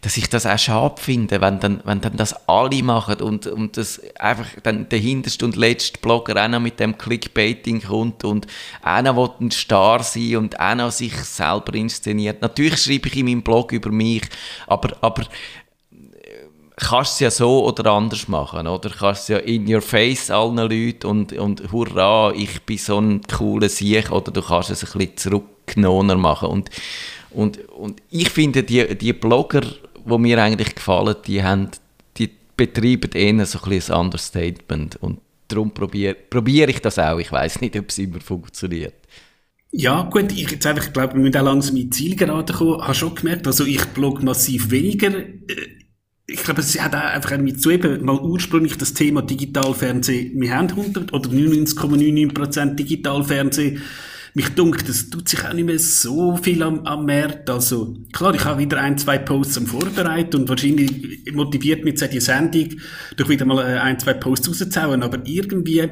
[0.02, 3.76] dass ich das auch schade finde, wenn dann, wenn dann das alle machen und, und
[3.76, 8.46] das einfach dann der hinterste und letzte Blogger auch noch mit dem Clickbaiting kommt und
[8.82, 12.40] auch noch ein Star sein und noch sich selber inszeniert.
[12.40, 14.22] Natürlich schreibe ich in meinem Blog über mich,
[14.66, 15.24] aber, aber
[16.80, 18.90] kannst es ja so oder anders machen, oder?
[18.90, 23.20] Kannst es ja in your face allen Leuten und, und hurra, ich bin so ein
[23.22, 26.48] cooler Sieg, oder du kannst es ein bisschen zurückgenommener machen.
[26.48, 26.70] Und,
[27.30, 29.62] und, und ich finde, die, die Blogger,
[30.10, 31.70] die mir eigentlich gefallen, die, haben,
[32.16, 34.96] die betreiben eher so ein, ein Understatement.
[34.96, 37.18] Und darum probiere probier ich das auch.
[37.18, 38.94] Ich weiß nicht, ob es immer funktioniert.
[39.72, 42.82] Ja, gut, ich jetzt einfach, glaube, wir müssen auch langsam in Zielgerade kommen.
[42.82, 45.16] Habe schon gemerkt, also ich blog massiv weniger.
[45.16, 45.80] Äh,
[46.26, 50.40] ich glaube, es hat auch einfach mit zu eben mal ursprünglich das Thema Digitalfernsehen.
[50.40, 53.82] Wir haben 100 oder 99,99% Digitalfernsehen.
[54.34, 57.50] Mich dunkt, das tut sich auch nicht mehr so viel am, am Markt.
[57.50, 62.12] Also, klar, ich habe wieder ein, zwei Posts am Vorbereiten und wahrscheinlich motiviert mich jetzt
[62.12, 62.68] die Sendung,
[63.16, 65.82] durch wieder mal äh, ein, zwei Posts rauszuhauen, aber irgendwie,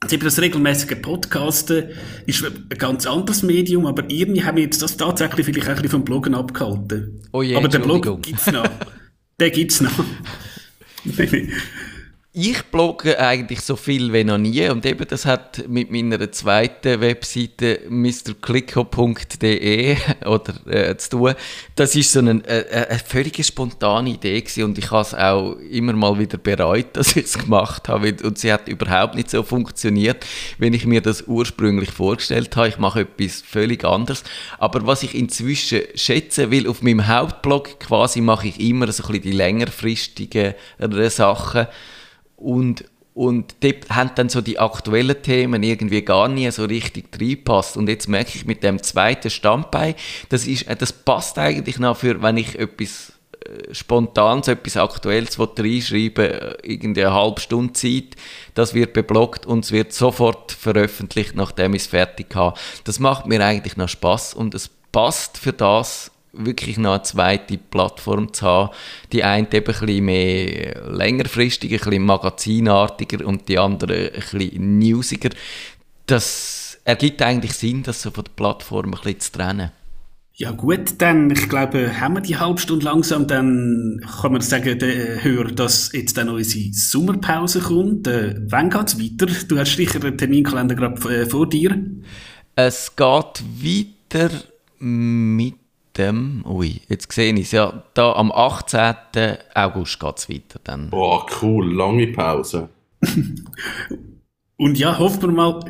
[0.00, 1.90] also eben das regelmäßige Podcasten
[2.26, 5.76] ist ein ganz anderes Medium, aber irgendwie haben wir jetzt das tatsächlich vielleicht auch ein
[5.76, 7.20] bisschen vom Bloggen abgehalten.
[7.32, 8.68] Oh je, aber der Blog gibt's noch.
[9.40, 10.04] Den gibt's noch.
[12.34, 17.02] Ich blogge eigentlich so viel wie noch nie und eben das hat mit meiner zweiten
[17.02, 18.96] Webseite mrclicko.de
[20.24, 21.34] oder äh, zu tun.
[21.76, 25.56] Das ist so eine, äh, eine völlig spontane Idee gewesen und ich habe es auch
[25.70, 29.42] immer mal wieder bereut, dass ich es gemacht habe und sie hat überhaupt nicht so
[29.42, 30.24] funktioniert,
[30.56, 32.68] wenn ich mir das ursprünglich vorgestellt habe.
[32.68, 34.24] Ich mache etwas völlig anderes.
[34.56, 39.08] Aber was ich inzwischen schätze, weil auf meinem Hauptblog quasi mache ich immer so ein
[39.08, 40.54] bisschen die längerfristigen
[41.10, 41.66] Sachen
[42.42, 42.84] und,
[43.14, 47.76] und dort haben dann so die aktuellen Themen irgendwie gar nie so richtig reinpasst.
[47.76, 49.94] Und jetzt merke ich mit dem zweiten Standbein,
[50.28, 53.12] das, ist, äh, das passt eigentlich noch für, wenn ich etwas
[53.44, 58.16] äh, spontan so etwas Aktuelles reinschreiben äh, irgendwie eine halbe Stunde Zeit,
[58.54, 62.58] das wird beblockt und es wird sofort veröffentlicht, nachdem ich es fertig habe.
[62.84, 67.58] Das macht mir eigentlich noch Spaß und es passt für das wirklich noch eine zweite
[67.58, 68.70] Plattform zu haben.
[69.12, 74.78] Die eine eben ein bisschen mehr längerfristig, ein bisschen magazinartiger und die andere ein bisschen
[74.78, 75.30] newsiger.
[76.06, 79.70] Das ergibt eigentlich Sinn, das so von der Plattform ein bisschen zu trennen.
[80.34, 84.78] Ja gut, dann, ich glaube, haben wir die halbe Stunde langsam, dann kann man sagen,
[84.78, 88.06] der Hörer, dass jetzt dann unsere Sommerpause kommt.
[88.06, 89.26] Äh, wann geht's weiter?
[89.46, 91.78] Du hast sicher den Terminkalender gerade äh, vor dir.
[92.56, 94.30] Es geht weiter
[94.78, 95.54] mit
[95.98, 99.36] dem, ui, jetzt sehe ich es, ja, da am 18.
[99.54, 100.60] August geht es weiter.
[100.64, 100.90] Dann.
[100.90, 102.68] Boah, cool, lange Pause.
[104.56, 105.60] und ja, hoffen wir mal,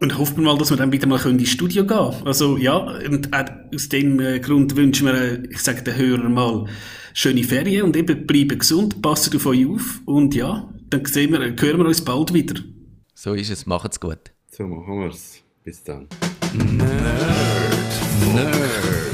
[0.00, 2.26] und hoffen wir mal, dass wir dann wieder mal ins Studio gehen können.
[2.26, 6.66] Also ja, und aus dem äh, Grund wünschen wir, äh, ich sage den Hörern mal,
[7.14, 11.40] schöne Ferien und eben bleiben gesund, passen auf euch auf und ja, dann sehen wir,
[11.40, 12.60] hören wir uns bald wieder.
[13.14, 14.32] So ist es, macht's gut.
[14.50, 15.42] So machen wir es.
[15.64, 16.06] Bis dann.
[16.52, 16.84] Nerd.
[18.34, 19.13] Nerd.